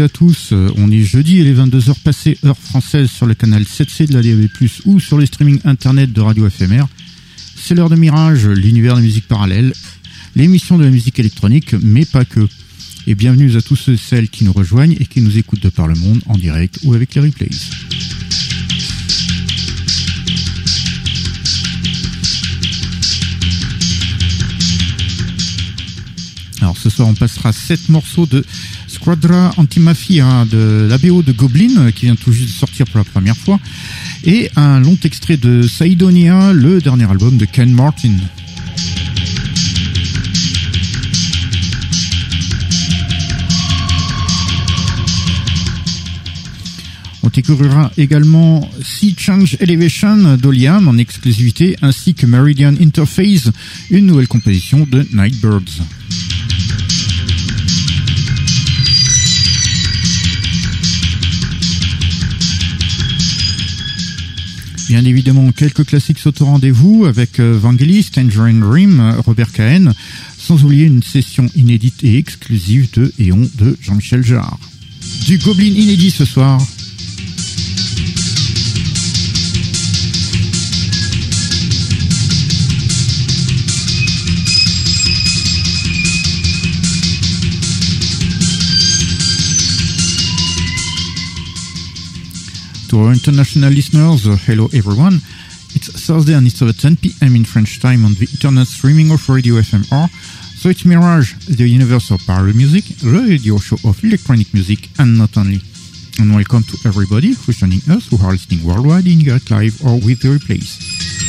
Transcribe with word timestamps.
À 0.00 0.08
tous. 0.08 0.50
Euh, 0.52 0.70
On 0.76 0.90
est 0.90 1.02
jeudi 1.02 1.38
et 1.38 1.44
les 1.44 1.54
22h 1.54 2.00
passées, 2.02 2.38
heure 2.44 2.56
française, 2.56 3.10
sur 3.10 3.26
le 3.26 3.34
canal 3.34 3.62
7C 3.62 4.08
de 4.08 4.14
la 4.14 4.22
DAB+, 4.22 4.48
ou 4.84 5.00
sur 5.00 5.18
les 5.18 5.26
streamings 5.26 5.60
internet 5.64 6.12
de 6.12 6.20
Radio 6.20 6.48
FMR. 6.48 6.84
C'est 7.56 7.74
l'heure 7.74 7.88
de 7.88 7.96
Mirage, 7.96 8.46
l'univers 8.46 8.96
de 8.96 9.00
musique 9.00 9.26
parallèle, 9.28 9.72
l'émission 10.34 10.76
de 10.76 10.84
la 10.84 10.90
musique 10.90 11.18
électronique, 11.18 11.74
mais 11.82 12.04
pas 12.04 12.24
que. 12.24 12.46
Et 13.06 13.14
bienvenue 13.14 13.56
à 13.56 13.62
tous 13.62 13.76
ceux 13.76 13.92
et 13.92 13.96
celles 13.96 14.28
qui 14.28 14.44
nous 14.44 14.52
rejoignent 14.52 14.96
et 14.98 15.06
qui 15.06 15.22
nous 15.22 15.38
écoutent 15.38 15.62
de 15.62 15.68
par 15.68 15.86
le 15.86 15.94
monde, 15.94 16.20
en 16.26 16.36
direct 16.36 16.78
ou 16.84 16.94
avec 16.94 17.14
les 17.14 17.20
replays. 17.22 17.48
Alors 26.60 26.76
ce 26.76 26.90
soir 26.90 27.08
on 27.08 27.14
passera 27.14 27.52
7 27.52 27.90
morceaux 27.90 28.26
de 28.26 28.44
Squadra 29.06 29.52
Antimafia 29.56 30.44
de 30.50 30.88
la 30.90 30.98
BO 30.98 31.22
de 31.22 31.30
Goblin 31.30 31.76
euh, 31.78 31.90
qui 31.92 32.06
vient 32.06 32.16
tout 32.16 32.32
juste 32.32 32.54
de 32.54 32.58
sortir 32.58 32.86
pour 32.86 32.98
la 32.98 33.04
première 33.04 33.36
fois 33.36 33.60
et 34.24 34.50
un 34.56 34.80
long 34.80 34.98
extrait 35.04 35.36
de 35.36 35.62
Saidonia, 35.62 36.52
le 36.52 36.80
dernier 36.80 37.08
album 37.08 37.36
de 37.36 37.44
Ken 37.44 37.72
Martin. 37.72 38.16
On 47.22 47.28
découvrira 47.28 47.92
également 47.96 48.68
Sea 48.82 49.14
Change 49.16 49.56
Elevation 49.60 50.36
d'Oliam 50.36 50.88
en 50.88 50.98
exclusivité 50.98 51.76
ainsi 51.80 52.14
que 52.14 52.26
Meridian 52.26 52.74
Interface, 52.80 53.52
une 53.88 54.06
nouvelle 54.06 54.26
composition 54.26 54.84
de 54.90 55.06
Nightbirds. 55.12 55.84
Bien 64.88 65.04
évidemment, 65.04 65.50
quelques 65.50 65.84
classiques 65.84 66.20
sautent 66.20 66.42
au 66.42 66.46
rendez-vous 66.46 67.06
avec 67.06 67.40
euh, 67.40 67.58
Vangelis, 67.60 68.08
Tangerine 68.12 68.60
Dream, 68.60 69.00
euh, 69.00 69.20
Robert 69.20 69.50
Cahen, 69.50 69.92
sans 70.38 70.62
oublier 70.62 70.86
une 70.86 71.02
session 71.02 71.46
inédite 71.56 72.04
et 72.04 72.16
exclusive 72.16 72.88
de 72.92 73.12
Eon 73.18 73.48
de 73.58 73.76
Jean-Michel 73.80 74.24
Jarre. 74.24 74.60
Du 75.26 75.38
Goblin 75.38 75.66
inédit 75.66 76.12
ce 76.12 76.24
soir. 76.24 76.60
Our 92.96 93.12
international 93.12 93.70
listeners, 93.70 94.26
uh, 94.26 94.36
hello 94.46 94.68
everyone. 94.72 95.20
It's 95.76 95.92
Thursday 96.06 96.32
and 96.32 96.46
it's 96.46 96.62
over 96.62 96.72
10 96.72 96.96
p.m. 96.96 97.36
in 97.36 97.44
French 97.44 97.78
time 97.78 98.06
on 98.06 98.14
the 98.14 98.26
internet 98.32 98.66
streaming 98.66 99.10
of 99.12 99.28
Radio 99.28 99.56
FMR. 99.56 100.08
So 100.56 100.70
it's 100.70 100.86
Mirage, 100.86 101.34
the 101.44 101.68
universe 101.68 102.10
of 102.10 102.24
parallel 102.26 102.54
music, 102.54 102.84
the 102.96 103.12
radio 103.12 103.58
show 103.58 103.76
of 103.86 104.02
electronic 104.02 104.54
music 104.54 104.88
and 104.98 105.18
not 105.18 105.36
only. 105.36 105.60
And 106.18 106.34
welcome 106.34 106.62
to 106.62 106.88
everybody 106.88 107.34
who's 107.34 107.58
joining 107.58 107.84
us 107.90 108.08
who 108.08 108.16
are 108.24 108.32
listening 108.32 108.64
worldwide 108.64 109.06
in 109.06 109.18
direct 109.18 109.50
live 109.50 109.76
or 109.84 110.00
with 110.00 110.22
the 110.22 110.32
replays. 110.32 111.25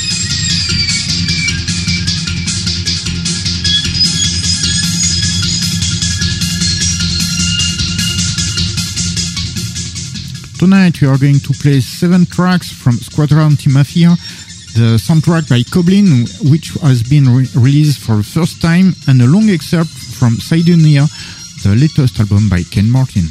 Tonight 10.60 11.00
we 11.02 11.08
are 11.08 11.20
going 11.20 11.40
to 11.40 11.54
play 11.54 11.80
seven 11.80 12.26
tracks 12.26 12.72
from 12.72 12.94
Squadron 12.94 13.52
Antimafia, 13.52 14.18
the 14.74 14.98
soundtrack 14.98 15.48
by 15.48 15.62
Koblin, 15.62 16.26
which 16.50 16.70
has 16.82 17.04
been 17.04 17.30
re- 17.30 17.48
released 17.54 18.00
for 18.00 18.16
the 18.18 18.24
first 18.24 18.60
time, 18.60 18.96
and 19.08 19.22
a 19.22 19.28
long 19.28 19.50
excerpt 19.50 19.90
from 19.90 20.34
Sidonia, 20.40 21.06
the 21.62 21.76
latest 21.76 22.20
album 22.20 22.50
by 22.50 22.64
Ken 22.64 22.90
Martin. 22.90 23.30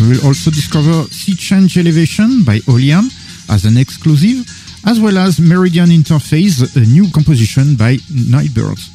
We 0.00 0.08
will 0.14 0.24
also 0.24 0.52
discover 0.52 1.02
Sea 1.10 1.34
Change 1.34 1.78
Elevation 1.78 2.44
by 2.44 2.60
Oliam 2.70 3.10
as 3.50 3.64
an 3.64 3.76
exclusive, 3.76 4.46
as 4.86 5.00
well 5.00 5.18
as 5.18 5.38
Meridian 5.38 5.90
Interface, 5.90 6.76
a 6.76 6.80
new 6.80 7.10
composition 7.10 7.76
by 7.76 7.98
Nightbirds. 8.30 8.88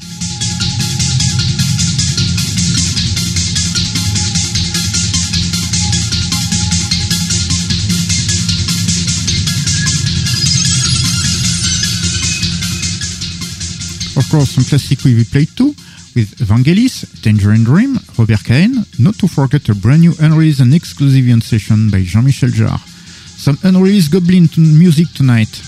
Of 14.17 14.29
course, 14.31 14.51
some 14.51 14.63
classic 14.63 15.03
be 15.03 15.23
played 15.23 15.49
too, 15.55 15.75
with 16.15 16.37
Vangelis, 16.39 17.21
Tangerine 17.21 17.63
Dream, 17.63 17.99
Robert 18.17 18.39
Cahen, 18.39 18.85
not 18.99 19.15
to 19.19 19.27
forget 19.27 19.67
a 19.69 19.75
brand 19.75 20.01
new 20.01 20.13
unreleased 20.19 20.61
and 20.61 20.73
exclusive 20.73 21.43
session 21.43 21.89
by 21.91 22.01
Jean-Michel 22.01 22.49
Jarre. 22.49 22.94
Some 23.37 23.59
unreleased 23.63 24.11
Goblin 24.11 24.49
music 24.57 25.07
tonight. 25.13 25.61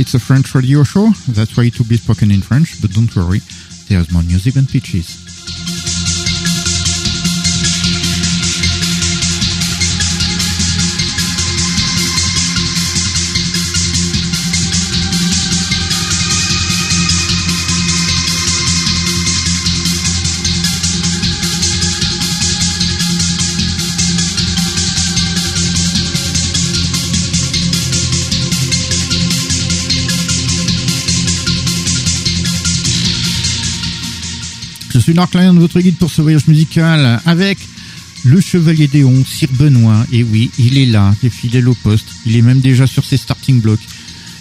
It's 0.00 0.14
a 0.14 0.20
French 0.20 0.54
radio 0.54 0.84
show, 0.84 1.08
that's 1.28 1.56
why 1.56 1.64
it 1.64 1.78
will 1.78 1.86
be 1.86 1.96
spoken 1.96 2.30
in 2.30 2.40
French, 2.40 2.80
but 2.80 2.92
don't 2.92 3.14
worry, 3.16 3.40
there's 3.88 4.12
more 4.12 4.22
music 4.22 4.54
than 4.54 4.66
pitches. 4.66 5.27
Suis 35.08 35.14
Dark 35.14 35.32
Lion, 35.32 35.54
votre 35.54 35.80
guide 35.80 35.96
pour 35.96 36.10
ce 36.10 36.20
voyage 36.20 36.48
musical, 36.48 37.18
avec 37.24 37.56
le 38.26 38.42
chevalier 38.42 38.88
d'Éon, 38.88 39.24
Sir 39.24 39.48
Benoît. 39.52 40.04
Et 40.12 40.22
oui, 40.22 40.50
il 40.58 40.76
est 40.76 40.84
là, 40.84 41.14
fidèle 41.30 41.66
au 41.66 41.72
poste. 41.72 42.08
Il 42.26 42.36
est 42.36 42.42
même 42.42 42.60
déjà 42.60 42.86
sur 42.86 43.06
ses 43.06 43.16
starting 43.16 43.58
blocks. 43.58 43.80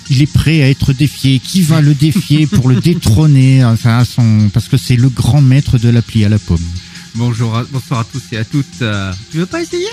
il 0.10 0.22
est 0.22 0.30
prêt 0.30 0.64
à 0.64 0.70
être 0.70 0.92
défié. 0.92 1.40
Qui 1.40 1.62
va 1.62 1.80
le 1.80 1.94
défier 1.94 2.48
pour 2.48 2.68
le 2.68 2.82
détrôner 2.82 3.64
enfin, 3.64 4.04
son, 4.04 4.50
Parce 4.54 4.68
que 4.68 4.76
c'est 4.76 4.98
le 4.98 5.08
grand 5.08 5.40
maître 5.42 5.78
de 5.78 5.88
l'appli 5.88 6.26
à 6.26 6.28
la 6.28 6.38
pomme. 6.38 6.60
Bonjour, 7.16 7.64
bonsoir 7.72 8.02
à 8.02 8.04
tous 8.04 8.24
et 8.34 8.38
à 8.38 8.44
toutes. 8.44 8.82
Euh, 8.82 9.14
tu 9.32 9.38
veux 9.38 9.46
pas 9.46 9.62
essayer? 9.62 9.88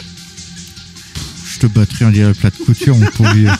Je 1.53 1.61
te 1.61 1.67
battrai 1.69 2.05
en 2.07 2.11
dirait 2.11 2.35
plat 2.35 2.51
de 2.51 2.57
couture, 2.57 2.99
mon 2.99 3.07
pauvre 3.13 3.31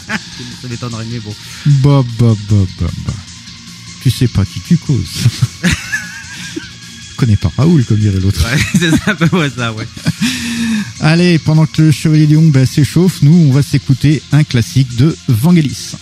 Ça 0.63 0.69
m'étonnerait, 0.69 1.07
mais 1.09 1.21
bon. 1.21 1.33
Bah, 1.65 2.05
bah, 2.19 2.35
bah, 2.51 2.57
bah, 2.81 2.91
bah. 3.07 3.15
Tu 4.03 4.11
sais 4.11 4.27
pas 4.27 4.45
qui 4.45 4.59
tu 4.59 4.77
causes. 4.79 5.29
connais 7.17 7.37
pas 7.37 7.51
Raoul, 7.57 7.85
comme 7.85 7.99
dirait 7.99 8.21
l'autre. 8.21 8.45
Ouais, 8.45 8.61
c'est 8.79 9.11
un 9.11 9.15
peu 9.15 9.51
ça, 9.51 9.73
ouais. 9.73 9.87
Allez, 11.01 11.39
pendant 11.39 11.67
que 11.67 11.83
le 11.83 11.91
Chevalier 11.91 12.27
Léon 12.27 12.49
bah, 12.49 12.67
s'échauffe, 12.67 13.23
nous, 13.23 13.37
on 13.49 13.53
va 13.53 13.63
s'écouter 13.63 14.23
un 14.33 14.45
classique 14.45 14.97
de 14.97 15.17
Vangelis. 15.29 15.93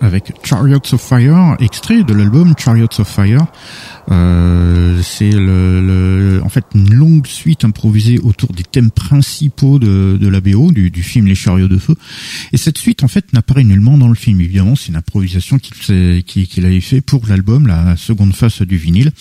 Avec 0.00 0.32
Chariots 0.44 0.92
of 0.92 1.00
Fire, 1.00 1.56
extrait 1.58 2.04
de 2.04 2.14
l'album 2.14 2.54
Chariots 2.56 3.00
of 3.00 3.08
Fire. 3.08 3.46
Euh, 4.10 5.00
c'est 5.02 5.30
le, 5.30 6.40
en 6.42 6.48
fait 6.48 6.64
une 6.74 6.92
longue 6.92 7.26
suite 7.26 7.64
improvisée 7.64 8.18
autour 8.18 8.52
des 8.52 8.64
thèmes 8.64 8.90
principaux 8.90 9.78
de, 9.78 10.18
de 10.20 10.28
la 10.28 10.40
BO 10.40 10.72
du, 10.72 10.90
du, 10.90 11.02
film 11.02 11.26
Les 11.26 11.34
Chariots 11.34 11.68
de 11.68 11.78
feu. 11.78 11.94
Et 12.52 12.56
cette 12.56 12.78
suite 12.78 13.04
en 13.04 13.08
fait 13.08 13.32
n'apparaît 13.32 13.64
nullement 13.64 13.98
dans 13.98 14.08
le 14.08 14.14
film. 14.14 14.40
Évidemment, 14.40 14.76
c'est 14.76 14.88
une 14.88 14.96
improvisation 14.96 15.58
qu'il 15.58 16.24
qu'il 16.24 16.66
avait 16.66 16.80
fait 16.80 17.00
pour 17.00 17.26
l'album, 17.26 17.66
la 17.66 17.96
seconde 17.96 18.34
face 18.34 18.62
du 18.62 18.76
vinyle. 18.76 19.12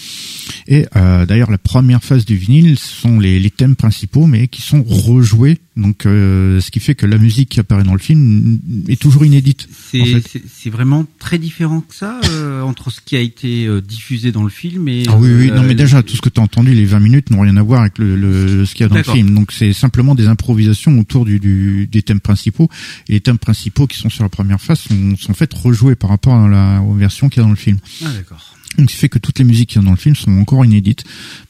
Et 0.67 0.85
euh, 0.95 1.25
d'ailleurs, 1.25 1.51
la 1.51 1.57
première 1.57 2.03
phase 2.03 2.25
du 2.25 2.35
vinyle 2.35 2.77
sont 2.77 3.19
les, 3.19 3.39
les, 3.39 3.49
thèmes 3.49 3.75
principaux, 3.75 4.25
mais 4.25 4.47
qui 4.47 4.61
sont 4.61 4.83
rejoués. 4.83 5.57
Donc, 5.77 6.05
euh, 6.05 6.59
ce 6.59 6.69
qui 6.69 6.79
fait 6.79 6.95
que 6.95 7.05
la 7.05 7.17
musique 7.17 7.49
qui 7.49 7.59
apparaît 7.59 7.83
dans 7.83 7.93
le 7.93 7.99
film 7.99 8.59
est 8.87 8.99
toujours 8.99 9.25
inédite. 9.25 9.69
C'est 9.91 10.01
en 10.01 10.21
fait. 10.21 10.69
vraiment 10.69 11.05
très 11.19 11.39
différent 11.39 11.81
que 11.81 11.95
ça 11.95 12.19
euh, 12.29 12.61
entre 12.61 12.91
ce 12.91 12.99
qui 13.01 13.15
a 13.15 13.19
été 13.19 13.65
euh, 13.65 13.81
diffusé 13.81 14.31
dans 14.31 14.43
le 14.43 14.49
film 14.49 14.70
et. 14.87 15.03
Ah 15.07 15.17
oui, 15.17 15.29
oui. 15.33 15.51
non, 15.51 15.63
mais 15.63 15.75
déjà 15.75 16.03
tout 16.03 16.15
ce 16.15 16.21
que 16.21 16.29
tu 16.29 16.39
as 16.39 16.43
entendu, 16.43 16.73
les 16.73 16.85
20 16.85 16.99
minutes 16.99 17.29
n'ont 17.29 17.41
rien 17.41 17.57
à 17.57 17.63
voir 17.63 17.81
avec 17.81 17.97
le, 17.97 18.15
le 18.15 18.65
ce 18.65 18.73
qu'il 18.73 18.83
y 18.83 18.85
a 18.85 18.89
dans 18.89 18.95
le 18.95 19.03
film. 19.03 19.33
Donc, 19.33 19.51
c'est 19.51 19.73
simplement 19.73 20.15
des 20.15 20.27
improvisations 20.27 20.97
autour 20.99 21.25
du, 21.25 21.39
du, 21.39 21.87
des 21.87 22.01
thèmes 22.01 22.19
principaux. 22.19 22.69
Et 23.09 23.13
les 23.13 23.21
thèmes 23.21 23.37
principaux 23.37 23.87
qui 23.87 23.97
sont 23.97 24.09
sur 24.09 24.23
la 24.23 24.29
première 24.29 24.61
phase 24.61 24.79
sont, 24.79 25.15
sont 25.17 25.31
en 25.31 25.35
fait 25.35 25.53
rejoués 25.53 25.95
par 25.95 26.09
rapport 26.09 26.35
à 26.35 26.47
la 26.47 26.81
aux 26.81 26.93
versions 26.93 27.29
qu'il 27.29 27.41
y 27.41 27.43
a 27.43 27.45
dans 27.45 27.51
le 27.51 27.55
film. 27.55 27.77
Ah 28.03 28.09
d'accord. 28.15 28.55
Donc, 28.77 28.89
ce 28.89 28.95
qui 28.95 29.01
fait 29.01 29.09
que 29.09 29.19
toutes 29.19 29.39
les 29.39 29.45
musiques 29.45 29.69
qu'il 29.69 29.81
y 29.81 29.83
a 29.83 29.85
dans 29.85 29.91
le 29.91 29.97
film 29.97 30.15
sont 30.15 30.31
encore 30.37 30.63
inédites. 30.65 31.03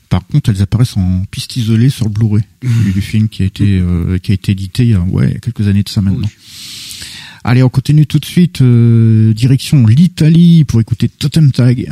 Par 0.10 0.26
contre, 0.28 0.50
elles 0.50 0.62
apparaissent 0.62 0.98
en 0.98 1.24
piste 1.32 1.56
isolée 1.56 1.90
sur 1.90 2.06
le 2.06 2.12
Blu-ray 2.12 2.44
du, 2.62 2.92
du, 2.92 3.02
film 3.02 3.30
qui 3.30 3.44
a 3.44 3.46
été 3.46 3.80
euh, 3.80 4.18
qui 4.18 4.32
a 4.32 4.34
été 4.34 4.52
édité 4.52 4.84
il 4.84 4.90
y 4.90 4.94
a 4.94 5.00
ouais 5.00 5.40
quelques 5.42 5.68
années 5.70 5.84
de 5.84 5.90
ça 5.90 6.02
maintenant. 6.02 6.28
Oui. 6.28 6.52
Allez, 7.44 7.64
on 7.64 7.70
continue 7.70 8.06
tout 8.06 8.20
de 8.20 8.26
suite 8.26 8.62
euh, 8.62 9.34
direction 9.34 9.88
l'Italie 9.88 10.64
pour 10.64 10.80
écouter 10.80 11.10
Totem 11.10 11.52
Tag. 11.52 11.92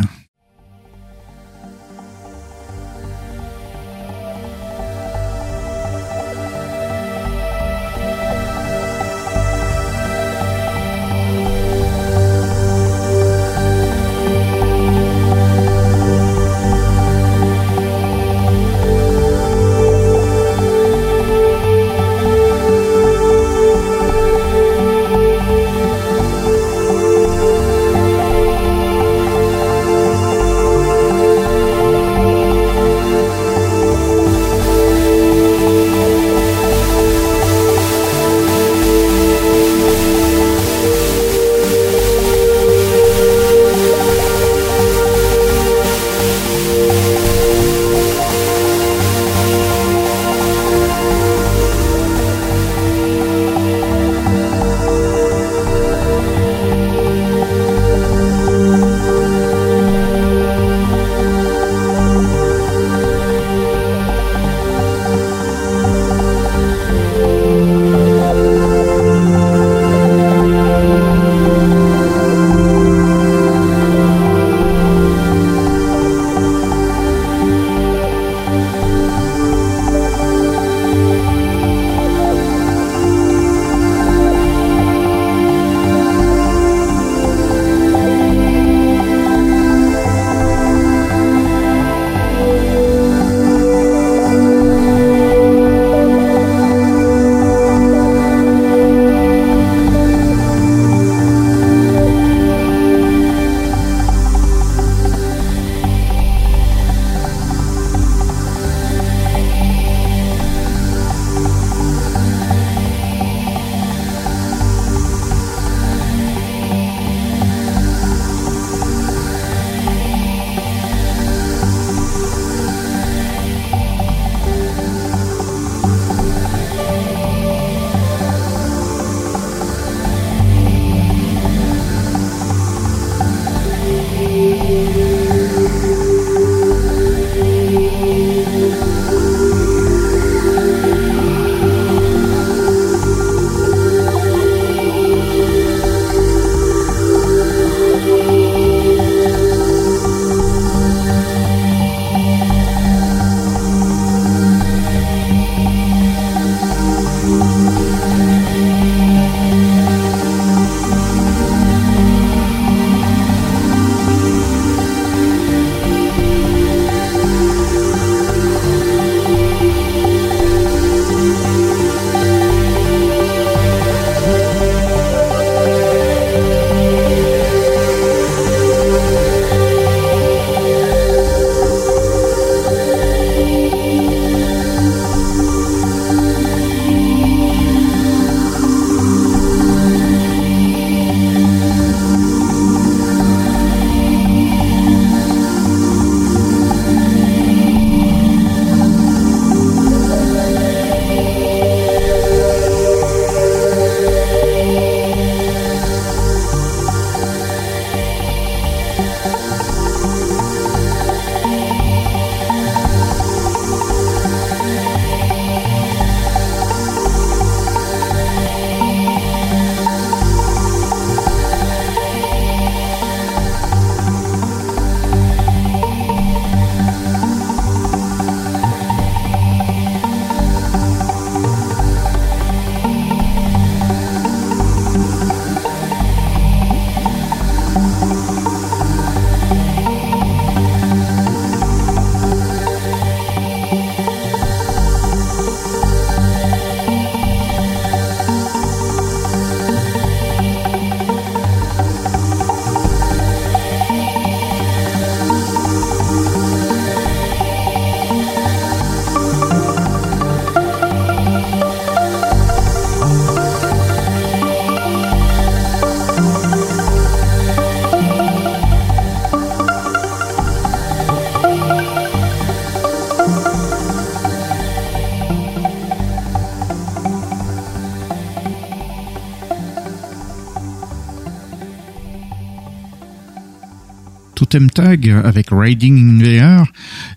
Avec 284.90 285.50
Riding 285.52 286.20
in 286.20 286.26
Air, 286.26 286.66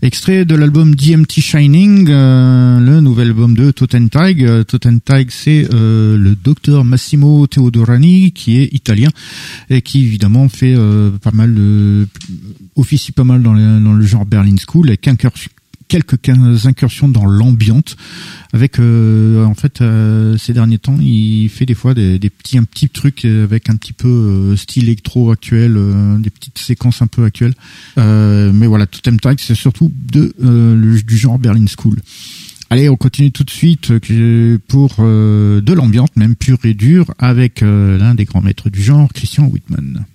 extrait 0.03 0.45
de 0.45 0.55
l'album 0.55 0.95
DMT 0.95 1.41
Shining, 1.41 2.07
euh, 2.11 2.79
le 2.81 3.01
nouvel 3.01 3.29
album 3.29 3.55
de 3.55 3.71
Totem 3.71 4.11
Tag. 4.11 4.45
Euh, 4.45 4.63
Totem 4.63 5.01
Tag, 5.01 5.29
c'est 5.31 5.69
euh, 5.73 6.19
le 6.19 6.35
docteur 6.35 6.85
Massimo 6.85 7.47
Teodorani 7.47 8.33
qui 8.33 8.61
est 8.61 8.75
italien 8.75 9.09
et 9.71 9.81
qui 9.81 10.03
évidemment 10.03 10.51
fait 10.51 10.77
pas 11.23 11.31
mal 11.33 11.55
de 11.55 12.07
officie 12.77 13.13
pas 13.13 13.25
mal 13.25 13.43
dans 13.43 13.55
le, 13.55 14.03
genre 14.03 14.27
Berlin 14.27 14.57
School 14.69 14.89
avec 14.89 15.01
quelques 15.93 16.65
incursions 16.65 17.07
dans 17.07 17.27
l'ambiante 17.27 17.97
avec 18.55 18.79
euh, 18.79 19.45
en 19.45 19.55
fait 19.55 19.83
euh, 19.83 20.39
ces 20.39 20.55
derniers 20.55 20.79
temps 20.79 20.97
il 20.99 21.51
fait 21.51 21.67
des 21.67 21.75
fois 21.75 21.93
des, 21.93 22.19
petits 22.19 22.57
un 22.57 22.65
petit 22.65 22.89
truc 22.89 23.27
avec 23.27 23.69
un 23.69 23.77
petit 23.77 23.93
peu 23.93 24.09
euh, 24.09 24.57
style 24.57 24.85
électro 24.85 25.31
actuel 25.31 25.79
des 26.21 26.31
petites 26.31 26.59
séquences 26.59 27.03
un 27.03 27.07
peu 27.09 27.25
actuelles. 27.25 27.55
Mais 27.97 28.67
voilà 28.67 28.87
Totem 28.87 29.21
Tag 29.21 29.39
c'est 29.39 29.55
surtout 29.55 29.93
de 29.95 30.35
du 31.05 31.17
genre 31.17 31.39
Berlin 31.39 31.67
School. 31.67 32.01
Allez, 32.71 32.89
on 32.89 32.97
continue 32.97 33.31
tout 33.31 33.45
de 33.45 33.51
suite 33.51 33.93
pour 34.69 34.95
de 34.99 35.73
l'ambiance, 35.75 36.09
même 36.17 36.37
pure 36.37 36.59
et 36.65 36.73
dure, 36.73 37.13
avec 37.19 37.61
l'un 37.61 38.15
des 38.15 38.25
grands 38.25 38.41
maîtres 38.41 38.71
du 38.71 38.83
genre, 38.83 39.13
Christian 39.13 39.45
Whitman. 39.45 40.07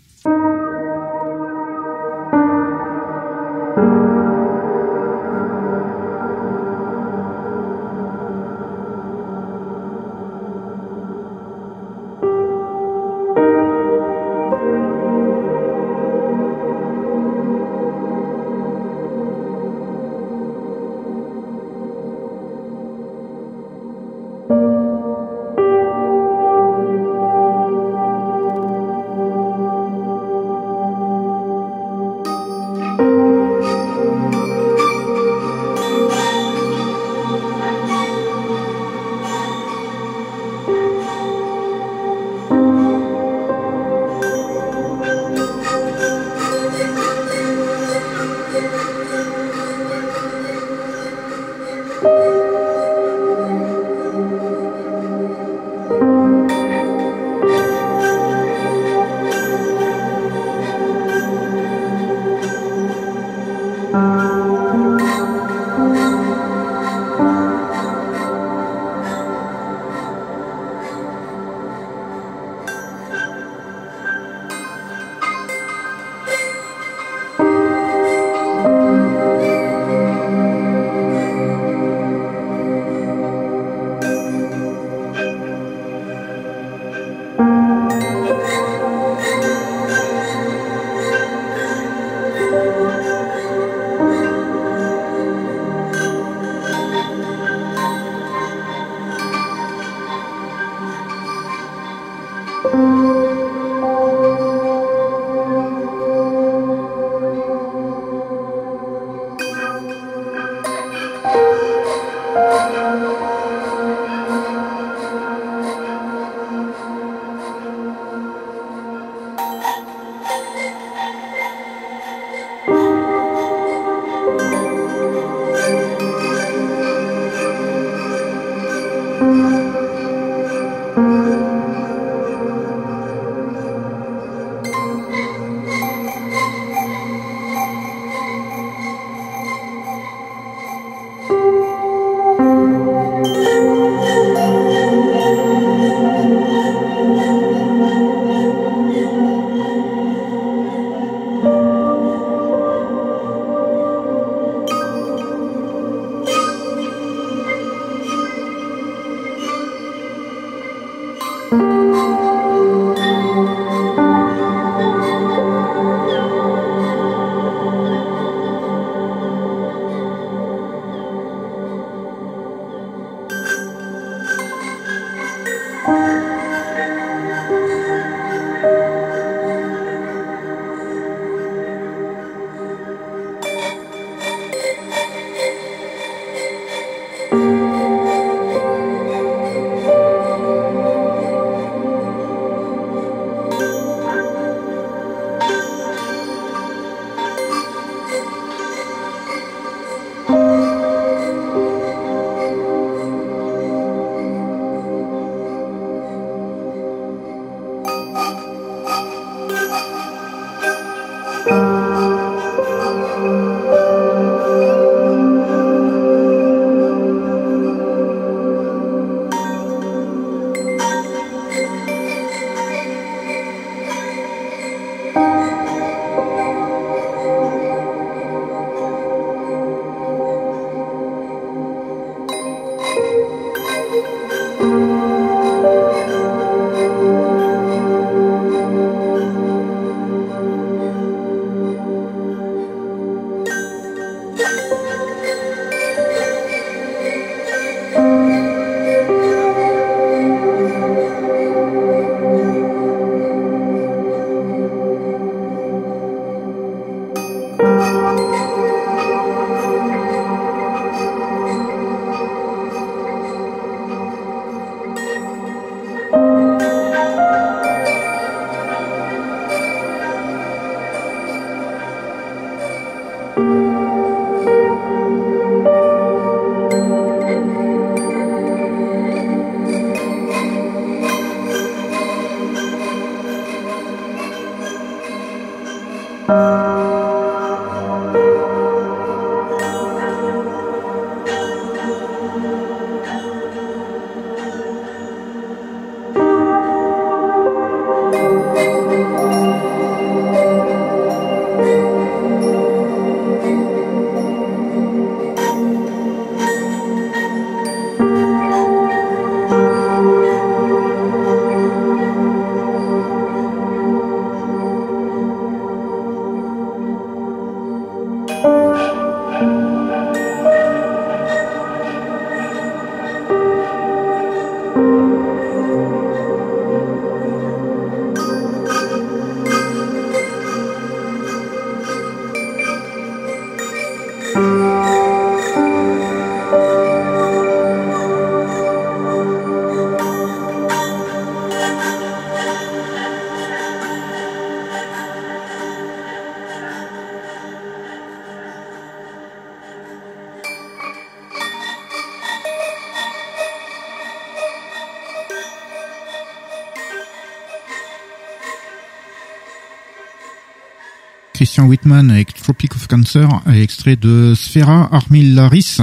Christian 361.58 361.70
Whitman 361.70 362.12
avec 362.12 362.36
Tropic 362.36 362.76
of 362.76 362.86
Cancer, 362.86 363.28
extrait 363.52 363.96
de 363.96 364.36
Sphera 364.36 364.94
Armillaris, 364.94 365.78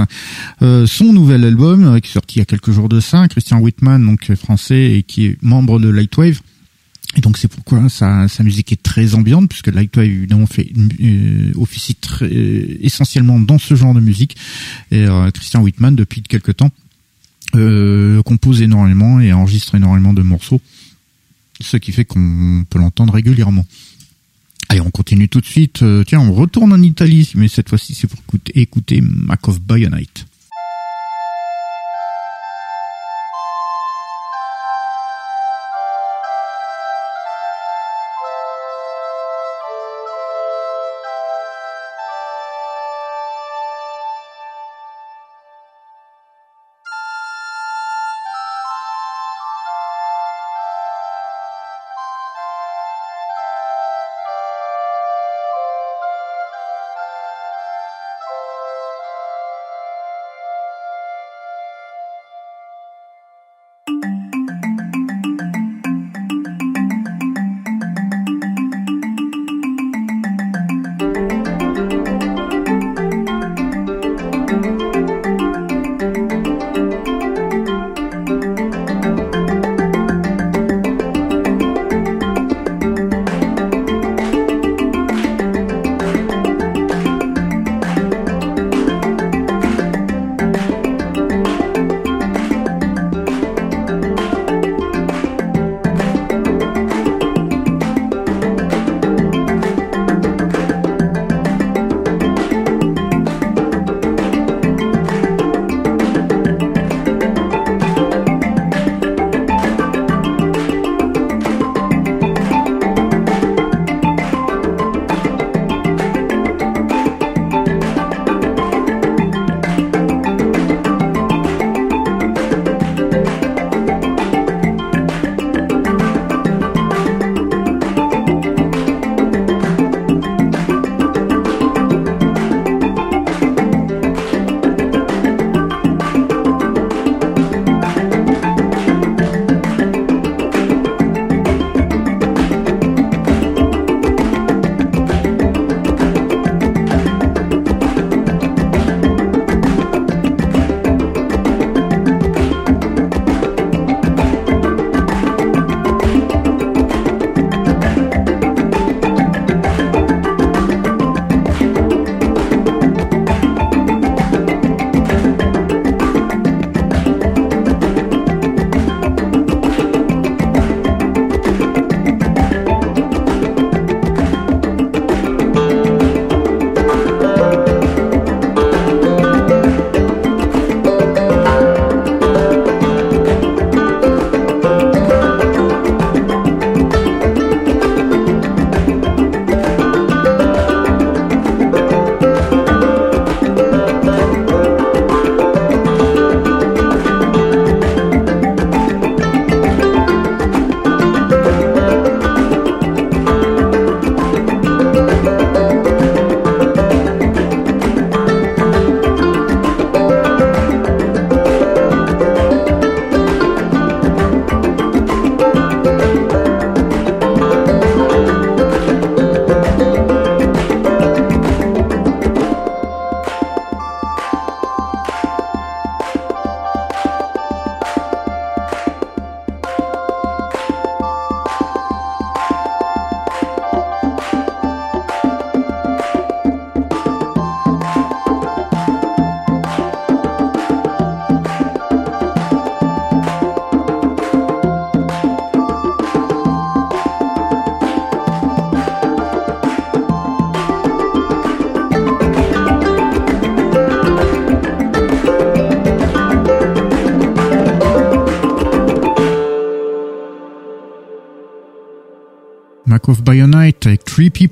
euh, 0.61 0.87
son 0.87 1.11
nouvel 1.11 1.43
album 1.43 1.83
euh, 1.83 1.99
qui 1.99 2.07
est 2.11 2.13
sorti 2.13 2.37
il 2.37 2.39
y 2.39 2.41
a 2.43 2.45
quelques 2.45 2.71
jours 2.71 2.87
de 2.87 3.01
ça. 3.01 3.27
Christian 3.27 3.59
Whitman, 3.59 4.05
donc 4.05 4.33
français 4.35 4.93
et 4.93 5.03
qui 5.03 5.25
est 5.25 5.37
membre 5.41 5.81
de 5.81 5.89
Lightwave. 5.89 6.39
Et 7.17 7.19
donc 7.19 7.37
c'est 7.37 7.49
pourquoi 7.49 7.89
sa, 7.89 8.25
musique 8.39 8.71
est 8.71 8.81
très 8.81 9.15
ambiante 9.15 9.49
puisque 9.49 9.67
Lightwave 9.67 10.05
évidemment 10.05 10.45
fait 10.45 10.71
euh, 11.01 11.51
officie 11.57 11.95
très, 11.95 12.27
euh, 12.31 12.77
essentiellement 12.79 13.37
dans 13.37 13.57
ce 13.57 13.75
genre 13.75 13.93
de 13.93 13.99
musique. 13.99 14.37
Et 14.91 15.05
Christian 15.33 15.61
Whitman 15.61 15.93
depuis 15.93 16.21
quelques 16.21 16.55
temps 16.55 16.71
compose 17.51 18.61
énormément 18.61 19.19
et 19.19 19.33
enregistre 19.33 19.75
énormément 19.75 20.13
de 20.13 20.21
morceaux, 20.21 20.61
ce 21.59 21.75
qui 21.75 21.91
fait 21.91 22.05
qu'on 22.05 22.63
peut 22.69 22.79
l'entendre 22.79 23.13
régulièrement. 23.13 23.65
Allez, 24.69 24.81
on 24.81 24.91
continue 24.91 25.29
tout 25.29 25.41
de 25.41 25.45
suite. 25.45 25.83
Euh, 25.83 26.03
tiens, 26.03 26.19
on 26.19 26.33
retourne 26.33 26.73
en 26.73 26.81
Italie, 26.81 27.31
mais 27.35 27.47
cette 27.47 27.69
fois-ci 27.69 27.93
c'est 27.93 28.07
pour 28.07 28.19
écouter, 28.19 28.59
écouter 28.59 29.01
Mac 29.01 29.47
of 29.47 29.61
Bayonite. 29.61 30.25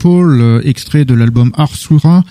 People, 0.04 0.42
euh, 0.42 0.62
extrait 0.66 1.06
de 1.06 1.14
l'album 1.14 1.54
Arsura. 1.56 2.26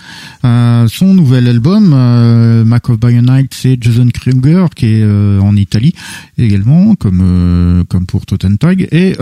Euh, 0.45 0.87
son 0.87 1.15
nouvel 1.15 1.47
album, 1.47 1.91
euh, 1.91 2.63
Mac 2.63 2.87
of 2.89 2.99
Bionite, 2.99 3.51
c'est 3.51 3.81
Jason 3.81 4.09
Kruger 4.13 4.67
qui 4.75 4.99
est 4.99 5.03
en 5.39 5.55
Italie 5.55 5.95
également, 6.37 6.93
comme 6.93 7.83
comme 7.89 8.05
pour 8.05 8.27
Totentag. 8.27 8.87
Et 8.91 9.15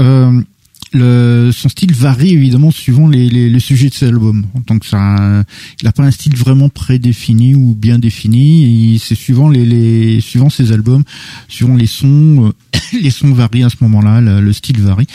le, 0.93 1.51
son 1.53 1.69
style 1.69 1.93
varie 1.93 2.33
évidemment 2.33 2.71
suivant 2.71 3.07
les, 3.07 3.29
les, 3.29 3.49
les 3.49 3.59
sujets 3.59 3.89
de 3.89 3.93
ses 3.93 4.07
albums. 4.07 4.45
Donc 4.67 4.85
ça, 4.85 5.43
il 5.81 5.85
n'a 5.85 5.91
pas 5.91 6.03
un 6.03 6.11
style 6.11 6.35
vraiment 6.35 6.69
prédéfini 6.69 7.55
ou 7.55 7.75
bien 7.75 7.99
défini. 7.99 8.99
C'est 9.03 9.15
suivant 9.15 9.49
les, 9.49 9.65
les 9.65 10.21
suivant 10.21 10.49
ses 10.49 10.71
albums, 10.71 11.03
suivant 11.47 11.75
les 11.75 11.87
sons, 11.87 12.47
euh, 12.47 12.77
les 13.01 13.09
sons 13.09 13.33
varient 13.33 13.63
à 13.63 13.69
ce 13.69 13.77
moment-là, 13.81 14.21
le, 14.21 14.53
style 14.53 14.81
varie. 14.81 15.07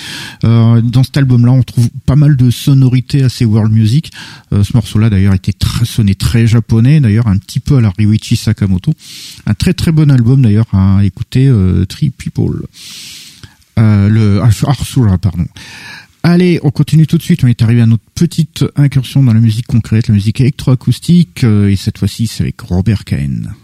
Euh, 0.45 0.81
dans 0.81 1.03
cet 1.03 1.17
album-là, 1.17 1.53
on 1.53 1.63
trouve 1.63 1.89
pas 2.07 2.17
mal 2.17 2.37
de 2.37 2.51
sonorités 2.51 3.23
assez 3.23 3.45
world 3.45 3.73
music. 3.73 4.13
Euh, 4.53 4.65
ce 4.65 4.73
morceau-là 4.75 5.11
d'ailleurs 5.11 5.35
était 5.35 5.53
très, 5.53 5.85
sonné 5.85 6.15
très 6.15 6.47
japonais, 6.47 7.01
d'ailleurs 7.01 7.27
un 7.27 7.37
petit 7.37 7.61
peu 7.61 7.77
à 7.77 7.81
la 7.81 7.91
Ryuichi 7.91 8.37
Sakamoto. 8.37 8.93
Un 9.47 9.55
très 9.55 9.75
très 9.75 9.93
bon 9.93 10.11
album 10.11 10.43
d'ailleurs 10.43 10.67
à 10.73 11.05
écouter, 11.05 11.47
euh, 11.49 11.85
Three 11.85 12.11
People. 12.11 12.63
Euh, 13.79 14.09
le 14.09 14.41
Arsura, 14.41 15.19
pardon. 15.19 15.47
Allez, 16.23 16.59
on 16.63 16.71
continue 16.71 17.07
tout 17.07 17.19
de 17.19 17.23
suite. 17.23 17.45
On 17.45 17.47
est 17.47 17.63
arrivé 17.63 17.83
à 17.83 17.87
notre 17.87 18.03
petite 18.15 18.65
incursion 18.75 19.23
dans 19.23 19.33
la 19.33 19.41
musique 19.41 19.67
concrète, 19.67 20.09
la 20.09 20.15
musique 20.15 20.41
électroacoustique, 20.41 21.45
euh, 21.45 21.71
et 21.71 21.77
cette 21.77 21.99
fois-ci 21.99 22.27
c'est 22.27 22.43
avec 22.43 22.61
Robert 22.61 23.05
Cahen. 23.05 23.55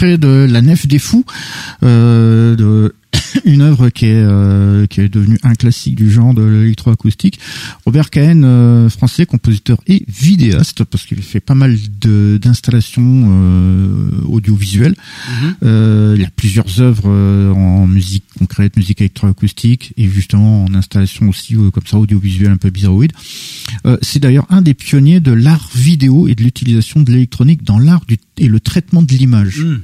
Extrait 0.00 0.18
de 0.18 0.46
La 0.50 0.62
Nef 0.62 0.86
des 0.86 0.98
Fous, 0.98 1.26
euh, 1.82 2.56
de 2.56 2.94
une 3.44 3.62
œuvre 3.62 3.88
qui 3.90 4.06
est 4.06 4.14
euh, 4.14 4.86
qui 4.86 5.00
est 5.00 5.08
devenue 5.08 5.38
un 5.42 5.54
classique 5.54 5.94
du 5.94 6.10
genre 6.10 6.34
de 6.34 6.42
l'électroacoustique. 6.42 7.38
Robert 7.84 8.10
Cahen, 8.10 8.44
euh, 8.44 8.88
français, 8.88 9.26
compositeur 9.26 9.78
et 9.86 10.04
vidéaste, 10.08 10.84
parce 10.84 11.04
qu'il 11.04 11.22
fait 11.22 11.40
pas 11.40 11.54
mal 11.54 11.76
d'installations 12.00 13.02
euh, 13.04 14.10
audiovisuelles. 14.26 14.94
Mhm. 15.28 16.14
il 16.16 16.22
y 16.22 16.24
a 16.24 16.30
plusieurs 16.34 16.80
œuvres 16.80 17.08
en 17.08 17.86
musique 17.86 18.24
concrète, 18.38 18.76
musique 18.76 19.00
électroacoustique, 19.00 19.92
et 19.96 20.08
justement 20.08 20.64
en 20.64 20.74
installation 20.74 21.28
aussi 21.28 21.54
comme 21.54 21.86
ça 21.86 21.98
audiovisuelle 21.98 22.52
un 22.52 22.56
peu 22.56 22.70
bizarroïde. 22.70 23.12
C'est 24.02 24.20
d'ailleurs 24.20 24.46
un 24.50 24.62
des 24.62 24.74
pionniers 24.74 25.20
de 25.20 25.32
l'art 25.32 25.68
vidéo 25.74 26.28
et 26.28 26.34
de 26.34 26.42
l'utilisation 26.42 27.00
de 27.00 27.12
l'électronique 27.12 27.62
dans 27.64 27.78
l'art 27.78 28.04
et 28.38 28.48
le 28.48 28.60
traitement 28.60 29.02
de 29.02 29.12
l'image. 29.12 29.58
Mhm. 29.58 29.80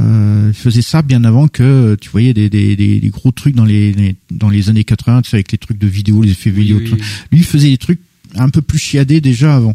Euh, 0.00 0.46
il 0.48 0.54
faisait 0.54 0.82
ça 0.82 1.02
bien 1.02 1.24
avant 1.24 1.48
que 1.48 1.96
tu 2.00 2.10
voyais 2.10 2.32
des, 2.32 2.48
des, 2.48 2.76
des, 2.76 3.08
gros 3.08 3.32
trucs 3.32 3.54
dans 3.54 3.64
les, 3.64 4.16
dans 4.30 4.48
les 4.48 4.68
années 4.68 4.84
80, 4.84 5.22
tu 5.22 5.30
sais, 5.30 5.36
avec 5.36 5.52
les 5.52 5.58
trucs 5.58 5.78
de 5.78 5.86
vidéo, 5.86 6.22
les 6.22 6.30
effets 6.30 6.50
vidéo. 6.50 6.78
Lui, 6.78 6.98
il 7.32 7.44
faisait 7.44 7.70
des 7.70 7.78
trucs 7.78 8.00
un 8.36 8.48
peu 8.48 8.62
plus 8.62 8.78
chiadés 8.78 9.20
déjà 9.20 9.56
avant. 9.56 9.74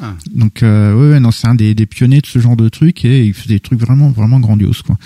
Ah. 0.00 0.14
Donc 0.34 0.62
euh, 0.62 1.12
ouais, 1.12 1.20
non, 1.20 1.30
c'est 1.30 1.46
un 1.46 1.54
des, 1.54 1.74
des, 1.74 1.86
pionniers 1.86 2.20
de 2.20 2.26
ce 2.26 2.38
genre 2.38 2.56
de 2.56 2.68
trucs 2.68 3.04
et 3.04 3.24
il 3.24 3.34
faisait 3.34 3.54
des 3.54 3.60
trucs 3.60 3.80
vraiment 3.80 4.10
vraiment 4.10 4.40
grandioses 4.40 4.82
quoi. 4.82 4.98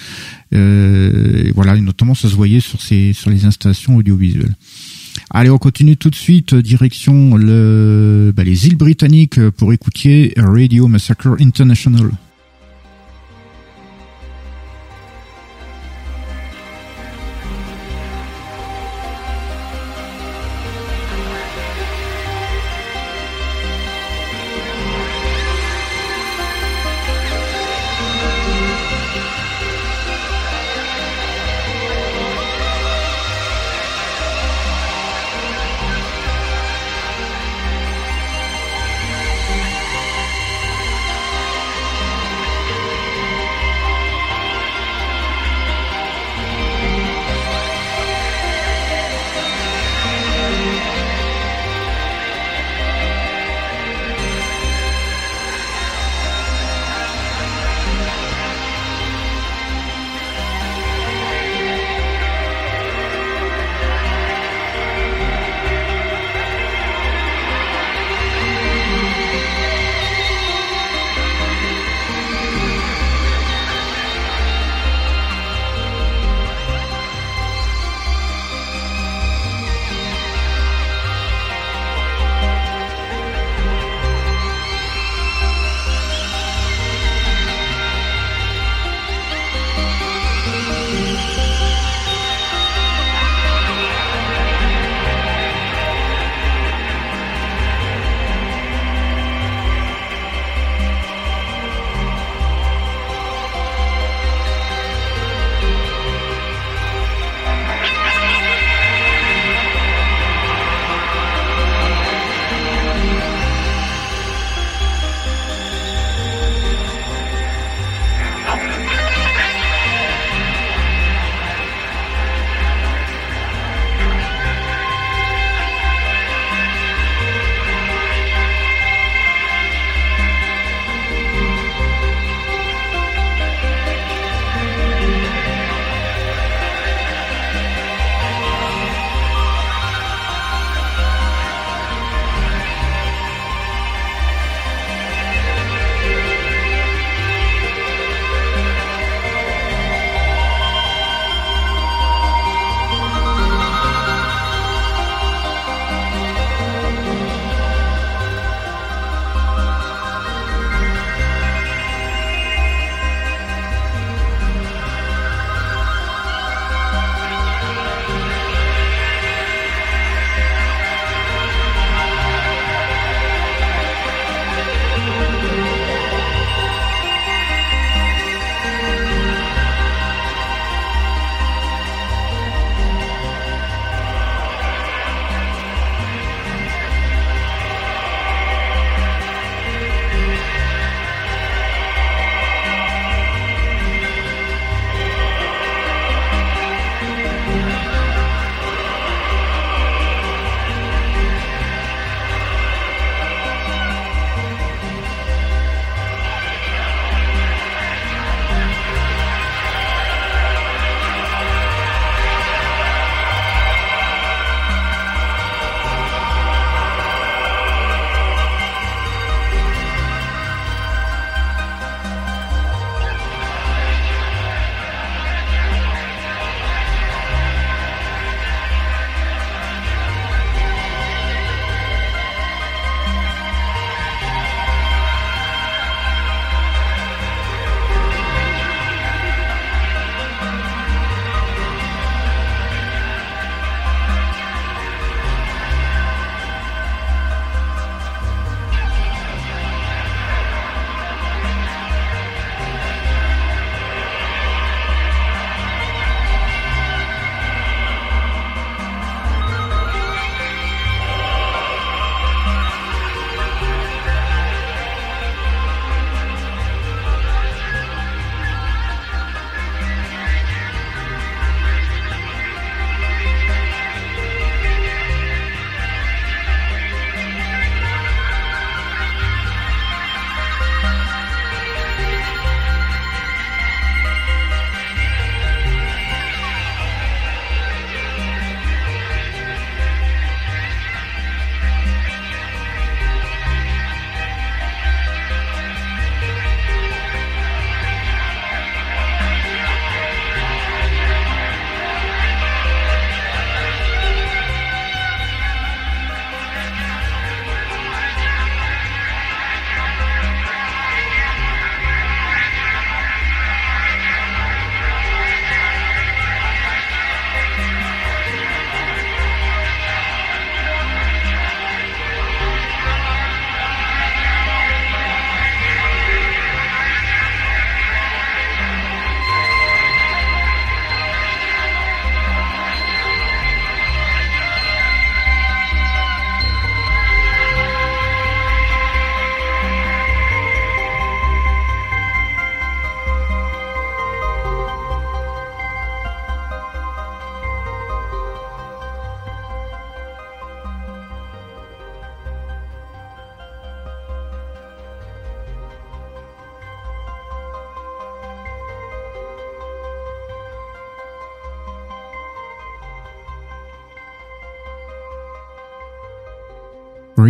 Euh, 0.55 1.45
et 1.45 1.53
voilà, 1.53 1.77
et 1.77 1.81
notamment 1.81 2.15
ça 2.15 2.29
se 2.29 2.35
voyait 2.35 2.61
sur 2.61 2.81
ces 2.81 3.12
sur 3.12 3.31
les 3.31 3.45
installations 3.45 3.97
audiovisuelles. 3.97 4.55
Allez, 5.31 5.51
on 5.51 5.59
continue 5.59 5.97
tout 5.97 6.11
de 6.11 6.15
suite 6.15 6.55
direction 6.55 7.37
le 7.37 8.33
bah, 8.37 8.45
les 8.45 8.67
îles 8.67 8.77
britanniques 8.77 9.41
pour 9.51 9.73
écouter 9.73 10.35
Radio 10.37 10.87
Massacre 10.87 11.37
International. 11.41 12.11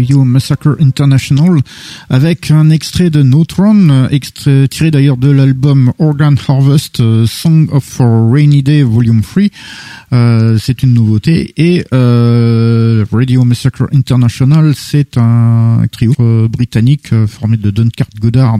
Radio 0.05 0.23
Massacre 0.25 0.77
International, 0.81 1.63
avec 2.11 2.51
un 2.51 2.69
extrait 2.69 3.09
de 3.09 3.23
Throne, 3.45 4.07
extrait 4.11 4.69
tiré 4.69 4.91
d'ailleurs 4.91 5.17
de 5.17 5.31
l'album 5.31 5.95
Organ 5.99 6.37
Harvest, 6.47 7.03
Song 7.25 7.69
of 7.73 7.83
for 7.83 8.31
Rainy 8.31 8.63
Day 8.63 8.83
Volume 8.83 9.23
3. 9.23 10.59
c'est 10.59 10.83
une 10.83 10.93
nouveauté. 10.93 11.55
Et 11.57 11.87
Radio 11.91 13.45
Massacre 13.45 13.89
International, 13.95 14.75
c'est 14.77 15.17
un 15.17 15.87
trio 15.91 16.15
britannique 16.51 17.15
formé 17.27 17.57
de 17.57 17.71
Dunkard 17.71 18.09
Goddard, 18.21 18.59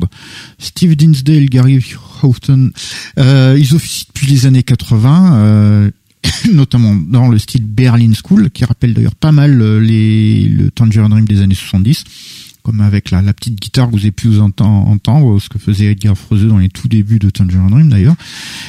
Steve 0.59 0.97
Dinsdale, 0.97 1.51
Gary 1.51 1.79
Houghton. 2.23 2.71
ils 3.19 3.75
officient 3.75 4.07
depuis 4.09 4.29
les 4.29 4.47
années 4.47 4.63
80. 4.63 5.91
notamment 6.53 6.95
dans 6.95 7.29
le 7.29 7.39
style 7.39 7.65
Berlin 7.65 8.13
School, 8.23 8.51
qui 8.51 8.65
rappelle 8.65 8.95
d'ailleurs 8.95 9.15
pas 9.15 9.33
mal 9.33 9.61
euh, 9.61 9.81
les, 9.81 10.49
le 10.49 10.71
Tangerine 10.71 11.11
Dream 11.11 11.25
des 11.25 11.43
années 11.43 11.55
70 11.55 12.05
comme 12.63 12.81
avec 12.81 13.11
la, 13.11 13.21
la, 13.21 13.35
petite 13.35 13.61
guitare 13.61 13.89
que 13.89 13.93
vous 13.93 14.01
avez 14.01 14.11
pu 14.11 14.29
vous 14.29 14.41
entendre, 14.41 15.39
ce 15.39 15.51
que 15.51 15.59
faisait 15.59 15.85
Edgar 15.93 16.17
Froese 16.17 16.47
dans 16.47 16.57
les 16.57 16.71
tout 16.71 16.89
débuts 16.89 17.19
de 17.19 17.29
Tangerine 17.29 17.69
Dream 17.69 17.91
d'ailleurs. 17.91 18.15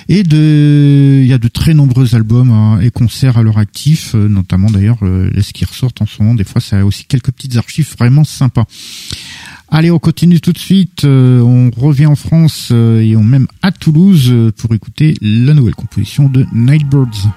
Et 0.10 0.24
de, 0.24 1.22
il 1.24 1.26
y 1.26 1.32
a 1.32 1.38
de 1.38 1.48
très 1.48 1.74
nombreux 1.74 2.14
albums 2.14 2.52
hein, 2.52 2.82
et 2.82 2.92
concerts 2.92 3.38
à 3.38 3.44
leur 3.44 3.58
actif, 3.58 4.14
euh, 4.14 4.28
notamment 4.28 4.70
d'ailleurs 4.70 4.98
euh, 5.04 5.32
les 5.34 5.44
qui 5.44 5.64
ressortent 5.64 6.02
en 6.02 6.06
ce 6.06 6.22
moment. 6.22 6.36
Des 6.36 6.44
fois, 6.44 6.60
ça 6.60 6.80
a 6.80 6.84
aussi 6.84 7.06
quelques 7.06 7.32
petites 7.32 7.56
archives 7.56 7.96
vraiment 7.98 8.26
sympas. 8.26 8.66
Allez, 9.70 9.92
on 9.92 10.00
continue 10.00 10.42
tout 10.42 10.52
de 10.52 10.60
suite. 10.60 11.06
on 11.06 11.72
revient 11.72 12.08
en 12.08 12.16
France 12.16 12.72
et 12.72 13.16
on 13.16 13.24
même 13.24 13.48
à 13.62 13.72
Toulouse 13.72 14.52
pour 14.58 14.74
écouter 14.74 15.16
la 15.22 15.54
nouvelle 15.54 15.76
composition 15.76 16.28
de 16.28 16.46
Nightbirds. 16.54 17.30